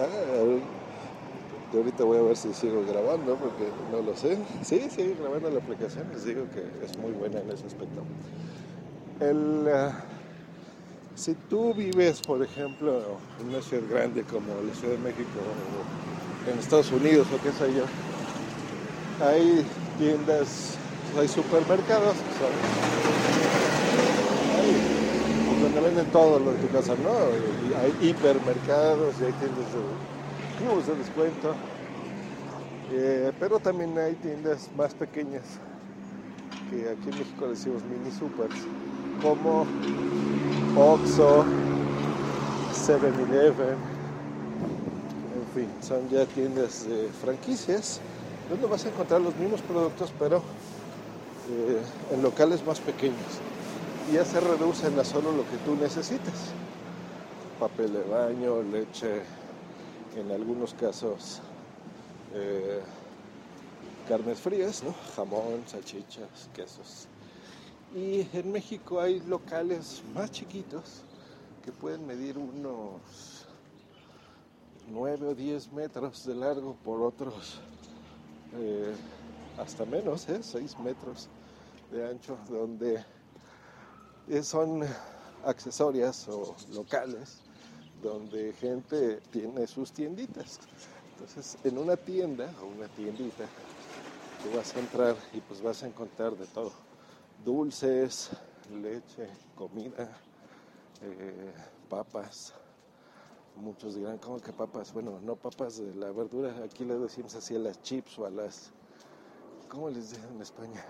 Ah, 0.00 0.06
yo 1.72 1.78
ahorita 1.80 2.04
voy 2.04 2.18
a 2.18 2.22
ver 2.22 2.36
si 2.36 2.54
sigo 2.54 2.82
grabando 2.86 3.36
porque 3.36 3.68
no 3.92 4.00
lo 4.00 4.16
sé. 4.16 4.38
Sí, 4.62 4.88
sigue 4.88 5.14
grabando 5.20 5.50
la 5.50 5.58
aplicación. 5.58 6.06
Les 6.12 6.24
digo 6.24 6.46
que 6.54 6.84
es 6.84 6.96
muy 6.96 7.12
buena 7.12 7.40
en 7.40 7.50
ese 7.50 7.66
aspecto. 7.66 8.02
El, 9.20 9.68
ah, 9.68 9.92
si 11.14 11.34
tú 11.34 11.74
vives, 11.74 12.22
por 12.22 12.42
ejemplo, 12.42 13.18
en 13.40 13.48
una 13.48 13.60
ciudad 13.60 13.82
grande 13.90 14.22
como 14.24 14.54
la 14.66 14.74
Ciudad 14.74 14.94
de 14.94 15.00
México 15.00 15.38
o 16.46 16.50
en 16.50 16.58
Estados 16.58 16.90
Unidos 16.92 17.28
o 17.34 17.42
qué 17.42 17.52
sé 17.52 17.74
yo, 17.74 17.84
hay 19.22 19.66
tiendas, 19.98 20.78
hay 21.18 21.28
supermercados 21.28 22.14
pues, 22.38 23.19
donde 25.72 25.88
venden 25.88 26.10
todo 26.10 26.38
lo 26.40 26.52
de 26.52 26.58
tu 26.58 26.68
casa, 26.72 26.94
¿no? 26.96 27.10
Hay 27.78 28.08
hipermercados 28.08 29.14
y 29.20 29.24
hay 29.24 29.32
tiendas 29.32 29.72
de 29.72 29.80
clubes 30.58 30.86
de 30.88 30.96
descuento. 30.96 31.54
Eh, 32.92 33.32
pero 33.38 33.60
también 33.60 33.96
hay 33.96 34.14
tiendas 34.16 34.68
más 34.76 34.92
pequeñas 34.94 35.44
que 36.68 36.88
aquí 36.90 37.10
en 37.10 37.18
México 37.18 37.48
decimos 37.48 37.82
mini 37.84 38.10
supers, 38.10 38.66
como 39.22 39.64
Oxxo, 40.76 41.44
7-Eleven, 42.72 43.76
en 45.36 45.46
fin, 45.54 45.68
son 45.82 46.08
ya 46.08 46.26
tiendas 46.26 46.88
de 46.88 47.08
franquicias 47.08 48.00
donde 48.50 48.66
vas 48.66 48.84
a 48.86 48.88
encontrar 48.88 49.20
los 49.20 49.36
mismos 49.36 49.60
productos, 49.62 50.12
pero 50.18 50.38
eh, 50.38 51.80
en 52.12 52.22
locales 52.22 52.64
más 52.66 52.80
pequeños. 52.80 53.40
Ya 54.12 54.24
se 54.24 54.40
reducen 54.40 54.98
a 54.98 55.04
solo 55.04 55.30
lo 55.30 55.48
que 55.48 55.56
tú 55.58 55.76
necesitas. 55.76 56.50
Papel 57.60 57.92
de 57.92 58.02
baño, 58.02 58.60
leche, 58.60 59.22
en 60.16 60.32
algunos 60.32 60.74
casos 60.74 61.40
eh, 62.34 62.80
carnes 64.08 64.40
frías, 64.40 64.82
¿no? 64.82 64.92
jamón, 65.14 65.62
salchichas, 65.64 66.48
quesos. 66.52 67.06
Y 67.94 68.26
en 68.32 68.50
México 68.50 69.00
hay 69.00 69.20
locales 69.20 70.02
más 70.12 70.32
chiquitos 70.32 71.02
que 71.64 71.70
pueden 71.70 72.04
medir 72.04 72.36
unos 72.36 73.46
9 74.90 75.28
o 75.28 75.34
10 75.36 75.72
metros 75.72 76.26
de 76.26 76.34
largo 76.34 76.74
por 76.84 77.00
otros 77.00 77.60
eh, 78.58 78.92
hasta 79.56 79.84
menos, 79.84 80.28
¿eh? 80.28 80.40
6 80.42 80.80
metros 80.80 81.28
de 81.92 82.08
ancho, 82.08 82.36
donde 82.48 83.04
son 84.42 84.82
accesorias 85.44 86.28
o 86.28 86.54
locales 86.72 87.42
donde 88.02 88.52
gente 88.54 89.20
tiene 89.30 89.66
sus 89.66 89.92
tienditas. 89.92 90.60
Entonces, 91.12 91.58
en 91.64 91.78
una 91.78 91.96
tienda 91.96 92.50
o 92.62 92.66
una 92.66 92.88
tiendita, 92.88 93.44
tú 94.42 94.56
vas 94.56 94.74
a 94.74 94.78
entrar 94.78 95.16
y 95.32 95.40
pues 95.40 95.60
vas 95.60 95.82
a 95.82 95.86
encontrar 95.86 96.36
de 96.36 96.46
todo. 96.46 96.72
Dulces, 97.44 98.30
leche, 98.70 99.28
comida, 99.54 100.08
eh, 101.02 101.52
papas. 101.88 102.54
Muchos 103.56 103.96
dirán, 103.96 104.16
¿cómo 104.18 104.40
que 104.40 104.52
papas? 104.52 104.92
Bueno, 104.92 105.18
no 105.20 105.36
papas 105.36 105.76
de 105.76 105.94
la 105.94 106.10
verdura, 106.12 106.54
aquí 106.64 106.84
le 106.84 106.98
decimos 106.98 107.34
así 107.34 107.56
a 107.56 107.58
las 107.58 107.82
chips 107.82 108.18
o 108.18 108.26
a 108.26 108.30
las... 108.30 108.70
¿Cómo 109.68 109.90
les 109.90 110.10
dicen 110.10 110.30
en 110.34 110.40
España? 110.40 110.82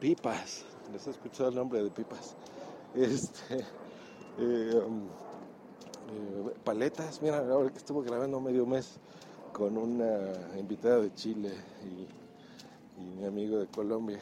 Pipas. 0.00 0.64
¿Les 0.92 1.06
he 1.06 1.10
escuchado 1.10 1.48
el 1.48 1.56
nombre 1.56 1.82
de 1.82 1.90
pipas? 1.90 2.34
Este... 2.94 3.58
eh, 4.38 4.82
um, 4.86 5.08
eh, 6.08 6.54
paletas. 6.62 7.20
Mira, 7.22 7.38
ahora 7.38 7.70
que 7.70 7.78
estuve 7.78 8.06
grabando 8.06 8.40
medio 8.40 8.64
mes 8.66 8.98
con 9.52 9.76
una 9.76 10.32
invitada 10.58 11.00
de 11.00 11.12
Chile 11.14 11.52
y, 11.84 12.06
mi 13.18 13.24
amigo 13.26 13.58
de 13.58 13.66
Colombia, 13.66 14.18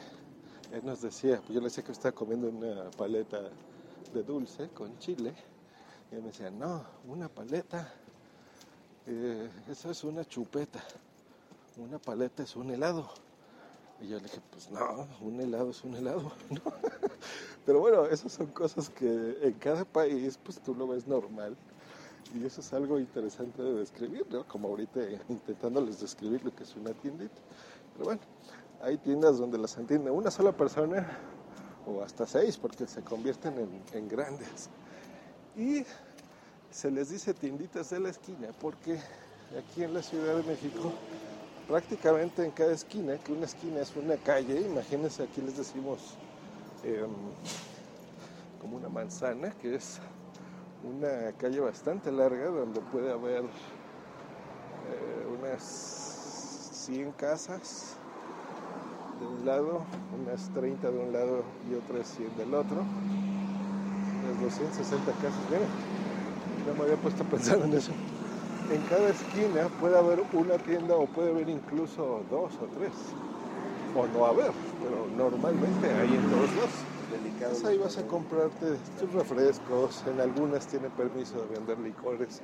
él 0.71 0.81
nos 0.83 1.01
decía, 1.01 1.37
pues 1.37 1.49
yo 1.49 1.59
le 1.59 1.65
decía 1.65 1.83
que 1.83 1.91
estaba 1.91 2.13
comiendo 2.13 2.49
una 2.49 2.89
paleta 2.91 3.41
de 4.13 4.23
dulce 4.23 4.69
con 4.69 4.97
chile, 4.99 5.33
y 6.11 6.15
él 6.15 6.21
me 6.21 6.27
decía, 6.27 6.49
no, 6.49 6.83
una 7.07 7.29
paleta, 7.29 7.93
eh, 9.05 9.49
eso 9.69 9.91
es 9.91 10.03
una 10.03 10.25
chupeta, 10.25 10.83
una 11.77 11.99
paleta 11.99 12.43
es 12.43 12.55
un 12.57 12.69
helado. 12.71 13.09
Y 14.01 14.07
yo 14.07 14.17
le 14.17 14.23
dije, 14.23 14.41
pues 14.51 14.69
no, 14.71 15.07
un 15.21 15.39
helado 15.39 15.69
es 15.69 15.83
un 15.83 15.95
helado. 15.95 16.31
¿no? 16.49 16.73
Pero 17.65 17.79
bueno, 17.79 18.05
esas 18.05 18.33
son 18.33 18.47
cosas 18.47 18.89
que 18.89 19.37
en 19.41 19.53
cada 19.53 19.85
país 19.85 20.37
pues 20.43 20.59
tú 20.59 20.75
lo 20.75 20.87
ves 20.87 21.07
normal. 21.07 21.55
Y 22.33 22.45
eso 22.45 22.61
es 22.61 22.73
algo 22.73 22.99
interesante 22.99 23.61
de 23.63 23.73
describir. 23.73 24.25
Como 24.47 24.67
ahorita 24.67 24.99
intentándoles 25.29 26.01
describir 26.01 26.43
lo 26.43 26.53
que 26.53 26.63
es 26.63 26.75
una 26.75 26.91
tiendita. 26.93 27.41
Pero 27.93 28.05
bueno, 28.05 28.21
hay 28.81 28.97
tiendas 28.97 29.37
donde 29.37 29.57
las 29.57 29.77
entiende 29.77 30.11
una 30.11 30.29
sola 30.29 30.51
persona 30.51 31.17
o 31.87 32.01
hasta 32.01 32.27
seis 32.27 32.57
porque 32.57 32.87
se 32.87 33.01
convierten 33.01 33.57
en, 33.59 33.83
en 33.93 34.07
grandes. 34.09 34.69
Y 35.55 35.85
se 36.69 36.91
les 36.91 37.09
dice 37.09 37.33
tienditas 37.33 37.89
de 37.91 37.99
la 38.01 38.09
esquina 38.09 38.49
porque 38.59 38.99
aquí 39.57 39.83
en 39.83 39.93
la 39.93 40.03
Ciudad 40.03 40.35
de 40.35 40.43
México 40.43 40.91
prácticamente 41.67 42.43
en 42.43 42.51
cada 42.51 42.73
esquina, 42.73 43.17
que 43.17 43.31
una 43.31 43.45
esquina 43.45 43.81
es 43.81 43.95
una 43.95 44.17
calle, 44.17 44.61
imagínense 44.61 45.23
aquí 45.23 45.41
les 45.41 45.57
decimos 45.57 45.99
eh, 46.83 47.05
como 48.61 48.77
una 48.77 48.89
manzana, 48.89 49.51
que 49.61 49.75
es 49.75 49.99
una 50.83 51.31
calle 51.39 51.59
bastante 51.59 52.11
larga 52.11 52.45
donde 52.45 52.79
puede 52.81 53.11
haber 53.11 53.43
eh, 53.43 55.25
unas 55.39 55.63
100 56.85 57.11
casas 57.13 57.95
de 59.19 59.25
un 59.25 59.45
lado, 59.45 59.81
unas 60.21 60.49
30 60.53 60.91
de 60.91 60.99
un 60.99 61.11
lado 61.11 61.43
y 61.69 61.73
otras 61.73 62.07
100 62.15 62.37
del 62.37 62.53
otro. 62.53 62.77
las 64.27 64.41
260 64.41 65.11
casas. 65.13 65.33
Mira, 65.49 65.65
no 66.67 66.73
me 66.75 66.83
había 66.83 67.01
puesto 67.01 67.23
a 67.23 67.25
pensar 67.25 67.59
en 67.61 67.73
eso. 67.73 67.91
En 68.67 68.83
cada 68.83 69.09
esquina 69.11 69.69
puede 69.69 69.97
haber 69.97 70.21
una 70.31 70.57
tienda 70.57 70.95
o 70.95 71.07
puede 71.07 71.29
haber 71.29 71.49
incluso 71.49 72.25
dos 72.29 72.59
o 72.59 72.67
tres. 72.67 73.15
O 73.93 74.07
no 74.07 74.25
haber, 74.25 74.53
pero 74.81 75.07
normalmente 75.09 75.93
hay 75.93 76.15
en 76.15 76.27
todos 76.27 76.53
lados. 76.55 76.85
Ahí 77.63 77.77
vas 77.77 77.97
a 77.97 78.07
comprarte 78.07 78.77
tus 78.99 79.13
refrescos, 79.13 80.05
en 80.07 80.19
algunas 80.19 80.67
tienen 80.67 80.91
permiso 80.91 81.41
de 81.41 81.47
vender 81.55 81.79
licores 81.79 82.41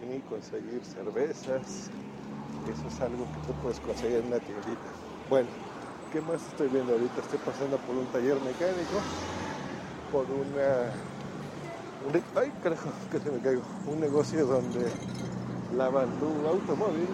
y 0.00 0.20
conseguir 0.22 0.84
cervezas. 0.84 1.90
Eso 2.66 2.88
es 2.88 3.00
algo 3.00 3.26
que 3.30 3.40
tú 3.40 3.54
puedes 3.54 3.80
conseguir 3.80 4.18
en 4.18 4.26
una 4.26 4.40
tiendita. 4.40 4.90
Bueno, 5.28 5.50
¿qué 6.10 6.20
más 6.20 6.46
estoy 6.48 6.68
viendo 6.68 6.92
ahorita? 6.94 7.20
Estoy 7.20 7.38
pasando 7.38 7.78
por 7.78 7.96
un 7.96 8.08
taller 8.08 8.40
mecánico, 8.40 9.04
por 10.10 10.30
una... 10.30 10.94
un- 12.00 12.24
ay, 12.34 12.52
carajo, 12.60 12.92
que 13.10 13.20
se 13.20 13.30
me 13.30 13.40
caigo. 13.40 13.62
Un 13.86 14.00
negocio 14.00 14.46
donde 14.46 14.92
lavan 15.78 16.10
tu 16.18 16.26
automóvil, 16.48 17.06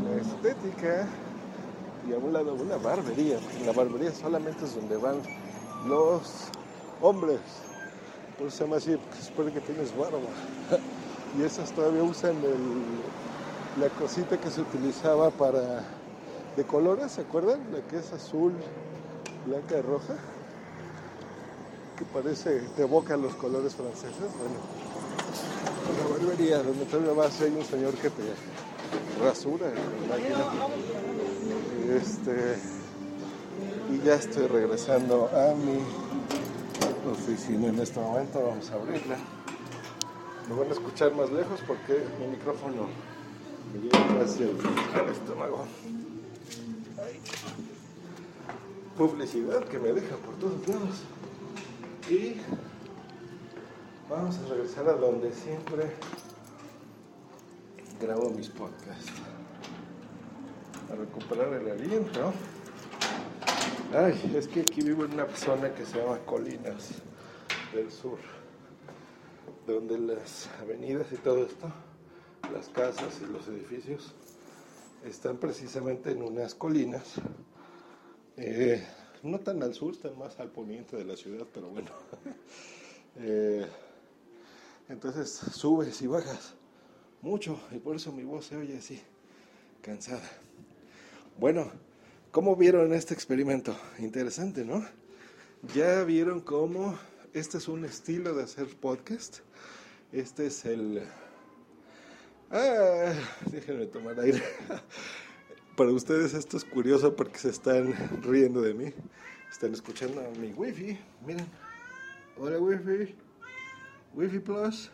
una 0.00 0.20
estética 0.20 1.06
y 2.08 2.12
a 2.12 2.18
un 2.18 2.32
lado 2.32 2.54
una 2.54 2.76
barbería. 2.78 3.38
La 3.64 3.72
barbería 3.72 4.12
solamente 4.12 4.64
es 4.64 4.74
donde 4.74 4.96
van 4.96 5.22
los 5.86 6.48
hombres. 7.00 7.38
Por 8.36 8.48
eso 8.48 8.56
se 8.56 8.64
llama 8.64 8.76
así, 8.76 8.96
porque 8.96 9.22
supone 9.22 9.52
que 9.52 9.60
tienes 9.60 9.96
barba. 9.96 10.18
y 11.38 11.42
esas 11.42 11.70
todavía 11.70 12.02
usan 12.02 12.34
la 13.80 13.88
cosita 13.90 14.36
que 14.36 14.50
se 14.50 14.60
utilizaba 14.60 15.30
para 15.30 15.84
de 16.56 16.64
colores, 16.64 17.12
¿se 17.12 17.20
acuerdan? 17.20 17.60
La 17.72 17.80
que 17.82 17.98
es 17.98 18.12
azul, 18.12 18.52
blanca 19.46 19.78
y 19.78 19.82
roja. 19.82 20.14
Que 21.96 22.04
parece, 22.04 22.62
te 22.74 22.82
evoca 22.82 23.16
los 23.16 23.34
colores 23.34 23.76
franceses. 23.76 24.30
Bueno, 24.38 24.97
la 25.96 26.08
barbería 26.08 26.62
donde 26.62 26.84
todavía 26.84 27.12
vas 27.12 27.40
hay 27.40 27.50
un 27.50 27.64
señor 27.64 27.94
que 27.94 28.10
te 28.10 28.22
rasura 29.22 29.68
en 29.68 29.74
la 29.74 30.16
máquina. 30.16 30.44
Este, 31.96 32.58
y 33.92 34.04
ya 34.04 34.14
estoy 34.14 34.46
regresando 34.46 35.28
a 35.28 35.54
mi 35.54 35.78
oficina 37.10 37.68
en 37.68 37.78
este 37.80 38.00
momento. 38.00 38.42
Vamos 38.42 38.70
a 38.70 38.74
abrirla. 38.74 39.16
Me 40.48 40.54
van 40.54 40.68
a 40.68 40.72
escuchar 40.72 41.14
más 41.14 41.30
lejos 41.30 41.60
porque 41.66 42.04
mi 42.20 42.26
micrófono 42.28 42.88
me 43.72 43.80
llega 43.80 44.18
casi 44.18 44.42
al, 44.44 45.00
al 45.00 45.08
estómago. 45.10 45.66
Publicidad 48.96 49.64
que 49.64 49.78
me 49.78 49.92
deja 49.92 50.16
por 50.16 50.34
todos 50.36 50.68
lados. 50.68 51.02
Y 52.10 52.36
vamos 54.08 54.38
a 54.38 54.48
regresar 54.48 54.88
a 54.88 54.94
donde 54.94 55.32
siempre 55.32 55.90
grabo 58.00 58.30
mis 58.30 58.48
podcasts. 58.48 59.12
A 60.90 60.94
recuperar 60.94 61.52
el 61.52 61.70
aliento. 61.70 62.32
Ay, 63.92 64.34
es 64.36 64.48
que 64.48 64.60
aquí 64.60 64.82
vivo 64.82 65.04
en 65.04 65.12
una 65.12 65.28
zona 65.36 65.74
que 65.74 65.84
se 65.84 65.98
llama 65.98 66.18
Colinas 66.20 67.02
del 67.74 67.90
Sur, 67.90 68.18
donde 69.66 69.98
las 69.98 70.48
avenidas 70.60 71.12
y 71.12 71.16
todo 71.16 71.44
esto, 71.44 71.70
las 72.52 72.68
casas 72.68 73.20
y 73.22 73.30
los 73.30 73.46
edificios, 73.48 74.14
están 75.04 75.36
precisamente 75.36 76.10
en 76.12 76.22
unas 76.22 76.54
colinas, 76.54 77.14
eh, 78.36 78.86
no 79.22 79.38
tan 79.40 79.62
al 79.62 79.74
sur, 79.74 79.92
están 79.92 80.18
más 80.18 80.38
al 80.40 80.50
poniente 80.50 80.96
de 80.96 81.04
la 81.04 81.16
ciudad, 81.16 81.46
pero 81.52 81.68
bueno. 81.68 81.90
Eh, 83.20 83.66
entonces 84.88 85.30
subes 85.30 86.00
y 86.02 86.06
bajas 86.06 86.54
mucho 87.22 87.60
y 87.72 87.78
por 87.78 87.96
eso 87.96 88.12
mi 88.12 88.24
voz 88.24 88.46
se 88.46 88.56
oye 88.56 88.76
así, 88.78 89.00
cansada. 89.82 90.22
Bueno, 91.38 91.70
¿cómo 92.30 92.56
vieron 92.56 92.92
este 92.92 93.14
experimento? 93.14 93.76
Interesante, 93.98 94.64
¿no? 94.64 94.84
Ya 95.74 96.04
vieron 96.04 96.40
cómo 96.40 96.98
este 97.34 97.58
es 97.58 97.68
un 97.68 97.84
estilo 97.84 98.34
de 98.34 98.44
hacer 98.44 98.66
podcast. 98.80 99.38
Este 100.12 100.46
es 100.46 100.64
el... 100.64 101.02
Ah, 102.50 103.12
déjenme 103.50 103.86
tomar 103.86 104.18
aire. 104.20 104.42
Para 105.76 105.92
ustedes 105.92 106.34
esto 106.34 106.56
es 106.56 106.64
curioso 106.64 107.14
porque 107.14 107.38
se 107.38 107.50
están 107.50 107.94
riendo 108.22 108.62
de 108.62 108.74
mí. 108.74 108.92
Están 109.50 109.72
escuchando 109.72 110.22
mi 110.40 110.52
wifi. 110.52 110.98
Miren. 111.24 111.46
Hola 112.36 112.58
wifi. 112.58 113.27
Wifi 114.18 114.40
Plus. 114.40 114.90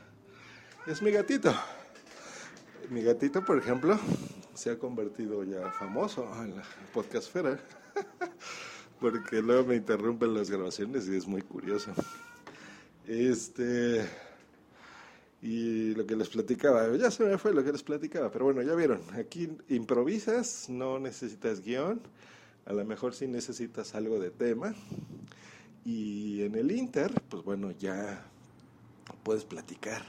Es 0.87 1.01
mi 1.01 1.11
gatito. 1.11 1.51
Mi 2.91 3.01
gatito, 3.01 3.43
por 3.43 3.57
ejemplo, 3.57 3.99
se 4.53 4.71
ha 4.71 4.79
convertido 4.79 5.43
ya 5.45 5.71
famoso 5.71 6.31
en 6.43 6.57
la 6.57 6.63
podcastfera. 6.93 7.59
Porque 9.01 9.41
luego 9.41 9.69
me 9.69 9.77
interrumpen 9.77 10.35
las 10.35 10.51
grabaciones 10.51 11.09
y 11.09 11.17
es 11.17 11.27
muy 11.27 11.41
curioso. 11.41 11.95
Este. 13.07 14.07
Y 15.41 15.95
lo 15.95 16.07
que 16.07 16.17
les 16.17 16.29
platicaba, 16.29 16.95
ya 16.95 17.11
se 17.11 17.25
me 17.25 17.39
fue 17.39 17.55
lo 17.55 17.65
que 17.65 17.73
les 17.73 17.83
platicaba, 17.83 18.31
pero 18.31 18.45
bueno, 18.45 18.61
ya 18.61 18.75
vieron, 18.75 19.01
aquí 19.15 19.57
improvisas, 19.69 20.69
no 20.69 20.99
necesitas 20.99 21.63
guion, 21.63 22.03
a 22.67 22.75
lo 22.75 22.85
mejor 22.85 23.15
sí 23.15 23.27
necesitas 23.27 23.95
algo 23.95 24.19
de 24.19 24.31
tema. 24.31 24.75
Y 25.83 26.43
en 26.43 26.57
el 26.57 26.71
Inter, 26.71 27.11
pues 27.31 27.43
bueno, 27.43 27.71
ya 27.73 28.31
puedes 29.25 29.45
platicar 29.45 30.03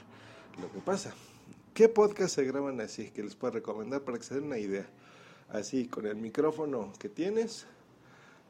lo 0.60 0.70
que 0.70 0.78
pasa. 0.78 1.14
¿Qué 1.74 1.88
podcast 1.88 2.34
se 2.34 2.44
graban 2.44 2.80
así 2.80 3.10
que 3.10 3.22
les 3.22 3.34
puedo 3.34 3.54
recomendar 3.54 4.02
para 4.02 4.18
que 4.18 4.24
se 4.24 4.34
den 4.34 4.44
una 4.44 4.58
idea? 4.58 4.86
Así, 5.48 5.88
con 5.88 6.06
el 6.06 6.16
micrófono 6.16 6.92
que 6.98 7.08
tienes, 7.08 7.66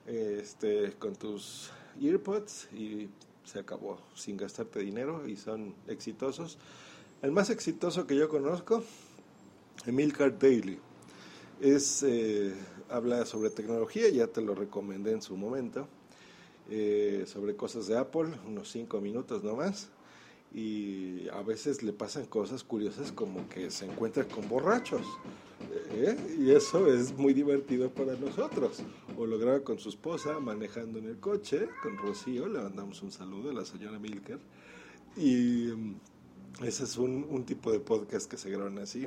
este, 0.07 0.92
con 0.98 1.14
tus 1.14 1.70
earpods 2.00 2.68
y 2.72 3.09
se 3.44 3.61
acabó, 3.61 3.98
sin 4.14 4.37
gastarte 4.37 4.81
dinero 4.81 5.26
y 5.29 5.37
son 5.37 5.74
exitosos. 5.87 6.59
El 7.22 7.33
más 7.33 7.50
exitoso 7.50 8.07
que 8.07 8.16
yo 8.16 8.29
conozco, 8.29 8.83
Emilcar 9.87 10.38
Daily, 10.38 10.79
es, 11.61 12.02
eh, 12.02 12.55
habla 12.88 13.24
sobre 13.24 13.50
tecnología, 13.50 14.09
ya 14.09 14.26
te 14.26 14.40
lo 14.40 14.55
recomendé 14.55 15.12
en 15.12 15.22
su 15.22 15.37
momento, 15.37 15.88
eh, 16.70 17.24
sobre 17.26 17.57
cosas 17.57 17.87
de 17.87 17.96
Apple, 17.96 18.31
unos 18.46 18.70
cinco 18.70 19.00
minutos 19.00 19.42
nomás 19.44 19.90
y 20.57 21.29
a 21.29 21.42
veces 21.42 21.83
le 21.83 21.92
pasan 21.92 22.25
cosas 22.25 22.64
curiosas 22.64 23.12
como 23.12 23.47
que 23.51 23.71
se 23.71 23.85
encuentra 23.85 24.27
con 24.27 24.49
borrachos. 24.49 25.07
¿eh? 25.90 26.16
Y 26.38 26.51
eso 26.51 26.90
es 26.90 27.14
muy 27.14 27.35
divertido 27.35 27.90
para 27.90 28.14
nosotros. 28.14 28.83
O 29.19 29.27
lo 29.27 29.38
graba 29.38 29.61
con 29.61 29.79
su 29.79 29.90
esposa 29.90 30.40
manejando 30.40 30.99
en 30.99 31.09
el 31.09 31.21
coche, 31.21 31.69
con 31.83 31.99
Rocío, 31.99 32.49
le 32.49 32.59
mandamos 32.59 33.03
un 33.03 33.12
saludo 33.12 33.51
a 33.51 33.53
la 33.53 33.66
señora 33.66 33.99
Milker. 33.99 34.38
Y 35.14 35.66
mm, 35.77 36.64
ese 36.64 36.85
es 36.85 36.97
un, 36.97 37.27
un 37.29 37.45
tipo 37.45 37.71
de 37.71 37.79
podcast 37.79 38.27
que 38.31 38.38
se 38.38 38.49
graban 38.49 38.79
así. 38.79 39.07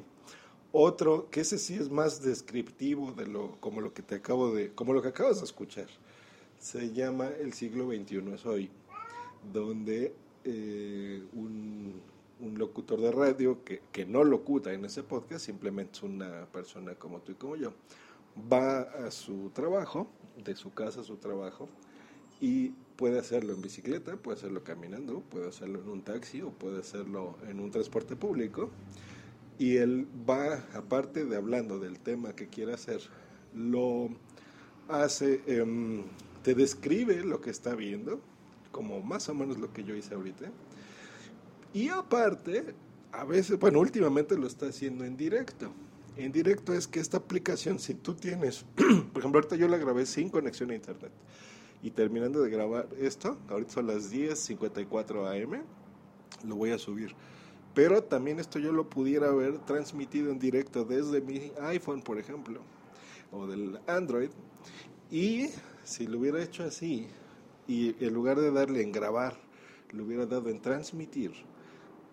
Otro, 0.71 1.31
que 1.31 1.41
ese 1.41 1.57
sí 1.57 1.73
es 1.73 1.89
más 1.89 2.21
descriptivo 2.21 3.11
de 3.13 3.25
lo, 3.25 3.59
como 3.59 3.81
lo 3.81 3.91
que 3.91 4.03
te 4.03 4.13
acabo 4.13 4.53
de, 4.53 4.71
como 4.75 4.93
lo 4.93 5.01
que 5.01 5.07
acabas 5.07 5.39
de 5.39 5.45
escuchar. 5.45 5.87
Se 6.59 6.93
llama 6.93 7.29
El 7.39 7.53
siglo 7.53 7.87
XXI 7.87 8.33
es 8.35 8.45
hoy, 8.45 8.69
donde 9.51 10.13
eh, 10.49 11.23
un, 11.33 12.01
locutor 12.55 12.99
de 12.99 13.11
radio 13.11 13.63
que, 13.63 13.81
que 13.91 14.05
no 14.05 14.23
locuta 14.23 14.73
en 14.73 14.83
ese 14.83 15.03
podcast, 15.03 15.45
simplemente 15.45 15.93
es 15.93 16.03
una 16.03 16.45
persona 16.47 16.95
como 16.95 17.19
tú 17.19 17.33
y 17.33 17.35
como 17.35 17.55
yo, 17.55 17.73
va 18.51 18.81
a 18.81 19.11
su 19.11 19.49
trabajo, 19.51 20.07
de 20.43 20.55
su 20.55 20.73
casa 20.73 21.01
a 21.01 21.03
su 21.03 21.17
trabajo, 21.17 21.69
y 22.41 22.69
puede 22.95 23.19
hacerlo 23.19 23.53
en 23.53 23.61
bicicleta, 23.61 24.17
puede 24.17 24.37
hacerlo 24.37 24.63
caminando, 24.63 25.21
puede 25.21 25.49
hacerlo 25.49 25.81
en 25.81 25.89
un 25.89 26.01
taxi 26.01 26.41
o 26.41 26.49
puede 26.49 26.79
hacerlo 26.79 27.37
en 27.47 27.59
un 27.59 27.71
transporte 27.71 28.15
público. 28.15 28.69
Y 29.57 29.77
él 29.77 30.07
va, 30.29 30.65
aparte 30.73 31.25
de 31.25 31.35
hablando 31.35 31.79
del 31.79 31.99
tema 31.99 32.33
que 32.33 32.47
quiere 32.47 32.73
hacer, 32.73 33.01
lo 33.53 34.09
hace, 34.87 35.41
em, 35.47 36.03
te 36.43 36.55
describe 36.55 37.23
lo 37.23 37.41
que 37.41 37.49
está 37.49 37.75
viendo, 37.75 38.21
como 38.71 39.01
más 39.01 39.29
o 39.29 39.33
menos 39.33 39.57
lo 39.57 39.71
que 39.73 39.83
yo 39.83 39.95
hice 39.95 40.13
ahorita. 40.15 40.51
Y 41.73 41.89
aparte, 41.89 42.73
a 43.11 43.23
veces, 43.23 43.59
bueno, 43.59 43.79
últimamente 43.79 44.37
lo 44.37 44.47
está 44.47 44.67
haciendo 44.67 45.05
en 45.05 45.17
directo. 45.17 45.71
En 46.17 46.31
directo 46.31 46.73
es 46.73 46.87
que 46.87 46.99
esta 46.99 47.17
aplicación, 47.17 47.79
si 47.79 47.93
tú 47.93 48.13
tienes, 48.13 48.65
por 48.75 49.21
ejemplo, 49.21 49.39
ahorita 49.39 49.55
yo 49.55 49.67
la 49.67 49.77
grabé 49.77 50.05
sin 50.05 50.29
conexión 50.29 50.71
a 50.71 50.75
internet. 50.75 51.11
Y 51.81 51.91
terminando 51.91 52.41
de 52.41 52.49
grabar 52.49 52.89
esto, 52.99 53.37
ahorita 53.49 53.71
son 53.71 53.87
las 53.87 54.11
10.54 54.11 55.43
am, 55.43 55.63
lo 56.45 56.55
voy 56.55 56.71
a 56.71 56.77
subir. 56.77 57.15
Pero 57.73 58.03
también 58.03 58.39
esto 58.39 58.59
yo 58.59 58.73
lo 58.73 58.89
pudiera 58.89 59.29
haber 59.29 59.59
transmitido 59.59 60.31
en 60.31 60.39
directo 60.39 60.83
desde 60.83 61.21
mi 61.21 61.51
iPhone, 61.61 62.01
por 62.01 62.19
ejemplo, 62.19 62.59
o 63.31 63.47
del 63.47 63.79
Android. 63.87 64.31
Y 65.11 65.49
si 65.83 66.07
lo 66.07 66.19
hubiera 66.19 66.43
hecho 66.43 66.63
así, 66.63 67.07
y 67.69 67.95
en 68.03 68.13
lugar 68.15 68.39
de 68.39 68.51
darle 68.51 68.81
en 68.81 68.91
grabar, 68.91 69.37
le 69.91 70.01
hubiera 70.01 70.25
dado 70.25 70.49
en 70.49 70.59
transmitir, 70.59 71.31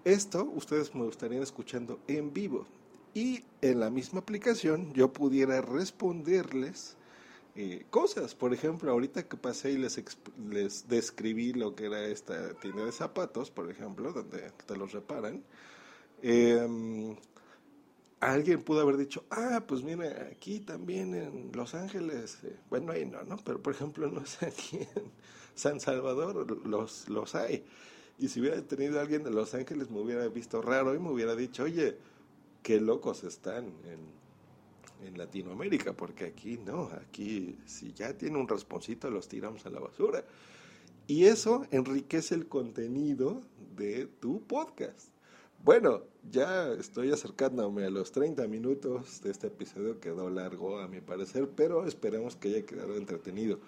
esto 0.05 0.45
ustedes 0.55 0.95
me 0.95 1.09
estarían 1.09 1.42
escuchando 1.42 1.99
en 2.07 2.33
vivo 2.33 2.66
y 3.14 3.42
en 3.62 3.81
la 3.81 3.88
misma 3.88 4.21
aplicación 4.21 4.92
yo 4.92 5.14
pudiera 5.14 5.62
responderles 5.62 6.99
eh, 7.55 7.87
cosas. 7.88 8.35
Por 8.35 8.53
ejemplo, 8.53 8.90
ahorita 8.90 9.27
que 9.27 9.38
pasé 9.38 9.73
y 9.73 9.79
les, 9.79 9.99
les 10.51 10.88
describí 10.88 11.55
lo 11.55 11.75
que 11.75 11.87
era 11.87 12.05
esta 12.05 12.53
tienda 12.61 12.85
de 12.85 12.92
zapatos, 12.92 13.51
por 13.51 13.71
ejemplo, 13.71 14.12
donde 14.12 14.53
te 14.66 14.77
los 14.77 14.92
reparan, 14.92 15.42
eh, 16.23 17.16
alguien 18.21 18.62
pudo 18.62 18.83
haber 18.83 18.99
dicho, 18.99 19.25
ah, 19.31 19.64
pues 19.66 19.83
mira, 19.83 20.29
aquí 20.31 20.61
también 20.61 21.14
en 21.14 21.51
Los 21.53 21.75
Ángeles, 21.75 22.38
eh, 22.45 22.57
bueno, 22.69 22.92
ahí 22.92 23.07
no, 23.07 23.23
¿no? 23.25 23.38
Pero 23.38 23.62
por 23.62 23.75
ejemplo, 23.75 24.11
no 24.11 24.25
sé, 24.27 24.47
aquí 24.47 24.81
San 25.57 25.81
Salvador 25.81 26.64
los, 26.66 27.09
los 27.09 27.35
hay. 27.35 27.64
Y 28.19 28.29
si 28.29 28.40
hubiera 28.40 28.62
tenido 28.62 29.01
alguien 29.01 29.25
de 29.25 29.31
Los 29.31 29.55
Ángeles 29.55 29.90
me 29.90 30.01
hubiera 30.01 30.27
visto 30.29 30.62
raro 30.62 30.95
y 30.95 30.99
me 30.99 31.11
hubiera 31.11 31.37
dicho, 31.37 31.64
oye, 31.64 31.99
qué 32.62 32.81
locos 32.81 33.25
están 33.25 33.66
en, 33.85 34.27
Latinoamérica, 35.14 35.92
porque 35.92 36.25
aquí 36.25 36.59
no, 36.59 36.90
aquí 37.07 37.57
si 37.64 37.92
ya 37.92 38.16
tiene 38.16 38.38
un 38.38 38.49
rasponcito 38.49 39.09
los 39.09 39.29
tiramos 39.29 39.64
a 39.64 39.71
la 39.71 39.79
basura. 39.79 40.25
Y 41.07 41.27
eso 41.27 41.64
enriquece 41.71 42.35
el 42.35 42.49
contenido 42.49 43.42
de 43.77 44.07
tu 44.07 44.42
podcast. 44.42 45.11
Bueno, 45.62 46.03
ya 46.31 46.73
estoy 46.73 47.12
acercándome 47.12 47.85
a 47.85 47.90
los 47.90 48.11
30 48.11 48.49
minutos 48.49 49.21
de 49.23 49.31
este 49.31 49.47
episodio, 49.47 50.01
quedó 50.01 50.29
largo 50.29 50.81
a 50.81 50.88
mi 50.88 51.01
parecer, 51.01 51.49
pero 51.55 51.87
esperemos 51.87 52.35
que 52.35 52.49
haya 52.49 52.66
quedado 52.66 52.97
entretenido. 52.97 53.61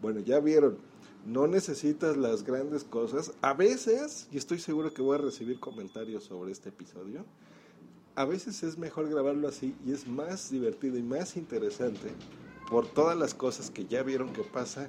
Bueno, 0.00 0.20
ya 0.20 0.40
vieron, 0.40 0.78
no 1.26 1.46
necesitas 1.48 2.16
las 2.16 2.44
grandes 2.44 2.84
cosas. 2.84 3.32
A 3.42 3.52
veces, 3.52 4.28
y 4.30 4.38
estoy 4.38 4.58
seguro 4.58 4.94
que 4.94 5.02
voy 5.02 5.16
a 5.16 5.20
recibir 5.20 5.58
comentarios 5.58 6.24
sobre 6.24 6.52
este 6.52 6.68
episodio, 6.68 7.24
a 8.14 8.24
veces 8.24 8.62
es 8.62 8.78
mejor 8.78 9.08
grabarlo 9.10 9.48
así 9.48 9.74
y 9.84 9.92
es 9.92 10.06
más 10.06 10.50
divertido 10.50 10.96
y 10.96 11.02
más 11.02 11.36
interesante 11.36 12.12
por 12.70 12.86
todas 12.86 13.16
las 13.16 13.34
cosas 13.34 13.70
que 13.70 13.84
ya 13.86 14.02
vieron 14.02 14.32
que 14.32 14.42
pasa 14.42 14.88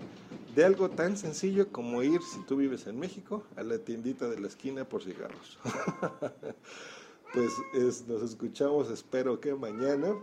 de 0.55 0.65
algo 0.65 0.89
tan 0.89 1.17
sencillo 1.17 1.71
como 1.71 2.01
ir, 2.01 2.21
si 2.21 2.39
tú 2.45 2.55
vives 2.55 2.87
en 2.87 2.99
México, 2.99 3.43
a 3.55 3.63
la 3.63 3.77
tiendita 3.77 4.27
de 4.27 4.39
la 4.39 4.47
esquina 4.47 4.85
por 4.85 5.03
cigarros. 5.03 5.59
pues 7.33 7.51
es, 7.75 8.07
nos 8.07 8.23
escuchamos, 8.23 8.89
espero 8.89 9.39
que 9.39 9.53
mañana, 9.53 10.15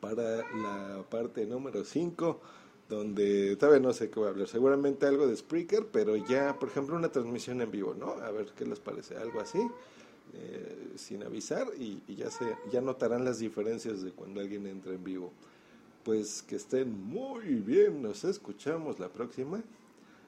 para 0.00 0.38
la 0.56 1.04
parte 1.10 1.44
número 1.44 1.84
5, 1.84 2.40
donde 2.94 3.56
todavía 3.56 3.80
no 3.80 3.92
sé 3.92 4.10
qué 4.10 4.20
voy 4.20 4.28
a 4.28 4.30
hablar, 4.30 4.48
seguramente 4.48 5.06
algo 5.06 5.26
de 5.26 5.36
Spreaker, 5.36 5.86
pero 5.92 6.16
ya, 6.16 6.58
por 6.58 6.68
ejemplo, 6.68 6.96
una 6.96 7.10
transmisión 7.10 7.60
en 7.60 7.70
vivo, 7.70 7.94
¿no? 7.94 8.12
A 8.12 8.30
ver 8.30 8.46
qué 8.56 8.64
les 8.64 8.80
parece, 8.80 9.16
algo 9.16 9.40
así. 9.40 9.58
Eh, 10.34 10.92
sin 10.96 11.22
avisar 11.22 11.66
y, 11.78 12.00
ya 12.14 12.30
se 12.30 12.56
ya 12.70 12.80
notarán 12.80 13.22
las 13.22 13.38
diferencias 13.38 14.00
de 14.02 14.12
cuando 14.12 14.40
alguien 14.40 14.66
entra 14.66 14.94
en 14.94 15.04
vivo. 15.04 15.30
Pues 16.04 16.42
que 16.42 16.56
estén 16.56 16.90
muy 17.06 17.56
bien, 17.56 18.02
nos 18.02 18.24
escuchamos 18.24 18.98
la 18.98 19.08
próxima 19.08 19.62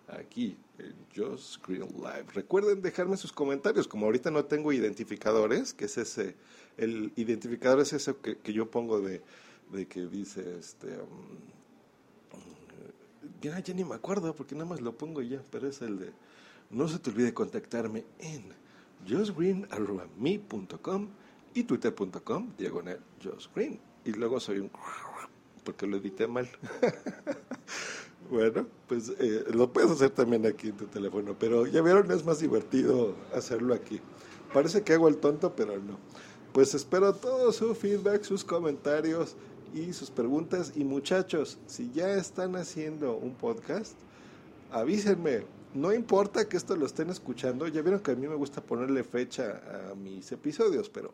aquí 0.08 0.56
en 0.78 0.94
Just 1.16 1.54
Screen 1.54 1.88
Live. 1.96 2.26
Recuerden 2.34 2.82
dejarme 2.82 3.16
sus 3.16 3.32
comentarios, 3.32 3.88
como 3.88 4.04
ahorita 4.06 4.30
no 4.30 4.44
tengo 4.44 4.72
identificadores, 4.72 5.72
que 5.72 5.86
es 5.86 5.96
ese, 5.96 6.34
el 6.76 7.12
identificador 7.16 7.80
es 7.80 7.94
eso 7.94 8.20
que, 8.20 8.36
que 8.36 8.52
yo 8.52 8.70
pongo 8.70 9.00
de, 9.00 9.22
de, 9.72 9.86
que 9.86 10.06
dice, 10.06 10.58
este, 10.58 10.88
um, 10.88 11.53
ya, 13.44 13.60
ya 13.60 13.74
ni 13.74 13.84
me 13.84 13.94
acuerdo 13.94 14.34
porque 14.34 14.54
nada 14.54 14.70
más 14.70 14.80
lo 14.80 14.96
pongo 14.96 15.20
ya, 15.20 15.42
pero 15.50 15.68
es 15.68 15.82
el 15.82 15.98
de, 15.98 16.12
no 16.70 16.88
se 16.88 16.98
te 16.98 17.10
olvide 17.10 17.34
contactarme 17.34 18.06
en 18.18 18.44
justgreen.me.com 19.06 21.08
y 21.52 21.64
twitter.com 21.64 22.52
diagonal. 22.56 23.00
Y 24.04 24.12
luego 24.12 24.40
soy 24.40 24.60
un... 24.60 24.70
porque 25.64 25.86
lo 25.86 25.98
edité 25.98 26.26
mal. 26.26 26.48
bueno, 28.30 28.66
pues 28.88 29.12
eh, 29.18 29.44
lo 29.52 29.70
puedes 29.72 29.90
hacer 29.90 30.08
también 30.10 30.46
aquí 30.46 30.68
en 30.68 30.78
tu 30.78 30.86
teléfono, 30.86 31.36
pero 31.38 31.66
ya 31.66 31.82
vieron, 31.82 32.10
es 32.10 32.24
más 32.24 32.40
divertido 32.40 33.14
hacerlo 33.34 33.74
aquí. 33.74 34.00
Parece 34.54 34.82
que 34.82 34.94
hago 34.94 35.08
el 35.08 35.18
tonto, 35.18 35.54
pero 35.54 35.78
no. 35.78 35.98
Pues 36.52 36.74
espero 36.74 37.14
todo 37.14 37.52
su 37.52 37.74
feedback, 37.74 38.22
sus 38.22 38.42
comentarios 38.44 39.36
y 39.74 39.92
sus 39.92 40.10
preguntas. 40.10 40.72
Y 40.76 40.84
muchachos, 40.84 41.58
si 41.66 41.90
ya 41.92 42.14
están 42.14 42.56
haciendo 42.56 43.16
un 43.16 43.34
podcast, 43.34 43.94
avísenme, 44.70 45.42
no 45.74 45.92
importa 45.92 46.48
que 46.48 46.56
esto 46.56 46.76
lo 46.76 46.86
estén 46.86 47.10
escuchando, 47.10 47.66
ya 47.66 47.82
vieron 47.82 48.00
que 48.00 48.12
a 48.12 48.14
mí 48.14 48.28
me 48.28 48.36
gusta 48.36 48.62
ponerle 48.62 49.02
fecha 49.02 49.90
a 49.90 49.94
mis 49.96 50.30
episodios, 50.30 50.88
pero 50.88 51.12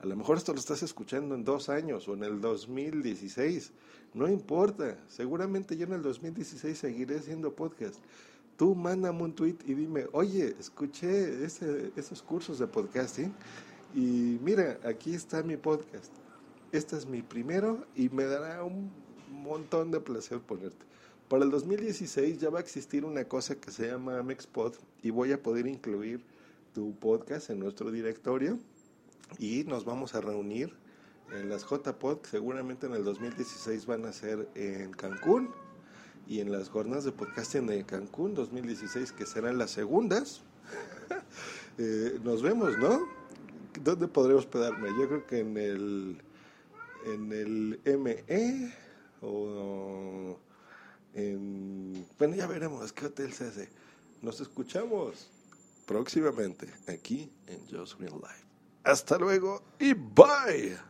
a 0.00 0.06
lo 0.06 0.16
mejor 0.16 0.36
esto 0.36 0.52
lo 0.52 0.58
estás 0.58 0.82
escuchando 0.82 1.34
en 1.34 1.44
dos 1.44 1.68
años 1.68 2.08
o 2.08 2.14
en 2.14 2.24
el 2.24 2.40
2016. 2.40 3.70
No 4.14 4.28
importa, 4.28 4.98
seguramente 5.08 5.76
yo 5.76 5.86
en 5.86 5.92
el 5.92 6.02
2016 6.02 6.76
seguiré 6.76 7.18
haciendo 7.18 7.54
podcast. 7.54 8.00
Tú 8.56 8.74
mándame 8.74 9.22
un 9.22 9.32
tweet 9.32 9.56
y 9.64 9.74
dime, 9.74 10.06
oye, 10.12 10.54
escuché 10.58 11.44
ese, 11.44 11.92
esos 11.96 12.20
cursos 12.20 12.58
de 12.58 12.66
podcasting 12.66 13.32
y 13.94 14.38
mira, 14.42 14.78
aquí 14.84 15.14
está 15.14 15.42
mi 15.42 15.56
podcast. 15.56 16.19
Este 16.72 16.96
es 16.96 17.04
mi 17.04 17.20
primero 17.20 17.84
y 17.96 18.10
me 18.10 18.24
dará 18.26 18.62
un 18.62 18.92
montón 19.28 19.90
de 19.90 19.98
placer 19.98 20.38
ponerte. 20.38 20.86
Para 21.28 21.42
el 21.42 21.50
2016 21.50 22.38
ya 22.38 22.48
va 22.48 22.58
a 22.58 22.62
existir 22.62 23.04
una 23.04 23.24
cosa 23.24 23.56
que 23.56 23.72
se 23.72 23.88
llama 23.88 24.22
Mexpod 24.22 24.74
y 25.02 25.10
voy 25.10 25.32
a 25.32 25.42
poder 25.42 25.66
incluir 25.66 26.24
tu 26.72 26.94
podcast 26.94 27.50
en 27.50 27.58
nuestro 27.58 27.90
directorio 27.90 28.56
y 29.40 29.64
nos 29.64 29.84
vamos 29.84 30.14
a 30.14 30.20
reunir 30.20 30.72
en 31.32 31.48
las 31.48 31.68
JPod, 31.68 32.18
seguramente 32.30 32.86
en 32.86 32.94
el 32.94 33.02
2016 33.02 33.86
van 33.86 34.04
a 34.04 34.12
ser 34.12 34.48
en 34.54 34.92
Cancún 34.92 35.50
y 36.28 36.38
en 36.38 36.52
las 36.52 36.68
jornadas 36.68 37.02
de 37.02 37.10
podcasting 37.10 37.66
de 37.66 37.84
Cancún 37.84 38.34
2016 38.34 39.10
que 39.10 39.26
serán 39.26 39.58
las 39.58 39.72
segundas. 39.72 40.42
eh, 41.78 42.20
nos 42.22 42.42
vemos, 42.42 42.78
¿no? 42.78 43.08
¿Dónde 43.82 44.06
podré 44.06 44.34
hospedarme? 44.34 44.90
Yo 44.90 45.08
creo 45.08 45.26
que 45.26 45.40
en 45.40 45.56
el 45.56 46.22
en 47.06 47.32
el 47.32 47.80
ME 47.98 48.72
o 49.22 50.38
en... 51.14 52.06
Bueno, 52.18 52.34
ya 52.34 52.46
veremos 52.46 52.92
qué 52.92 53.06
hotel 53.06 53.32
se 53.32 53.46
hace. 53.46 53.68
Nos 54.22 54.40
escuchamos 54.40 55.30
próximamente 55.86 56.68
aquí 56.88 57.30
en 57.46 57.60
Just 57.68 57.98
Real 58.00 58.14
Life. 58.14 58.44
Hasta 58.84 59.18
luego 59.18 59.62
y 59.78 59.94
bye. 59.94 60.89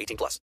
18 0.01 0.17
plus. 0.17 0.39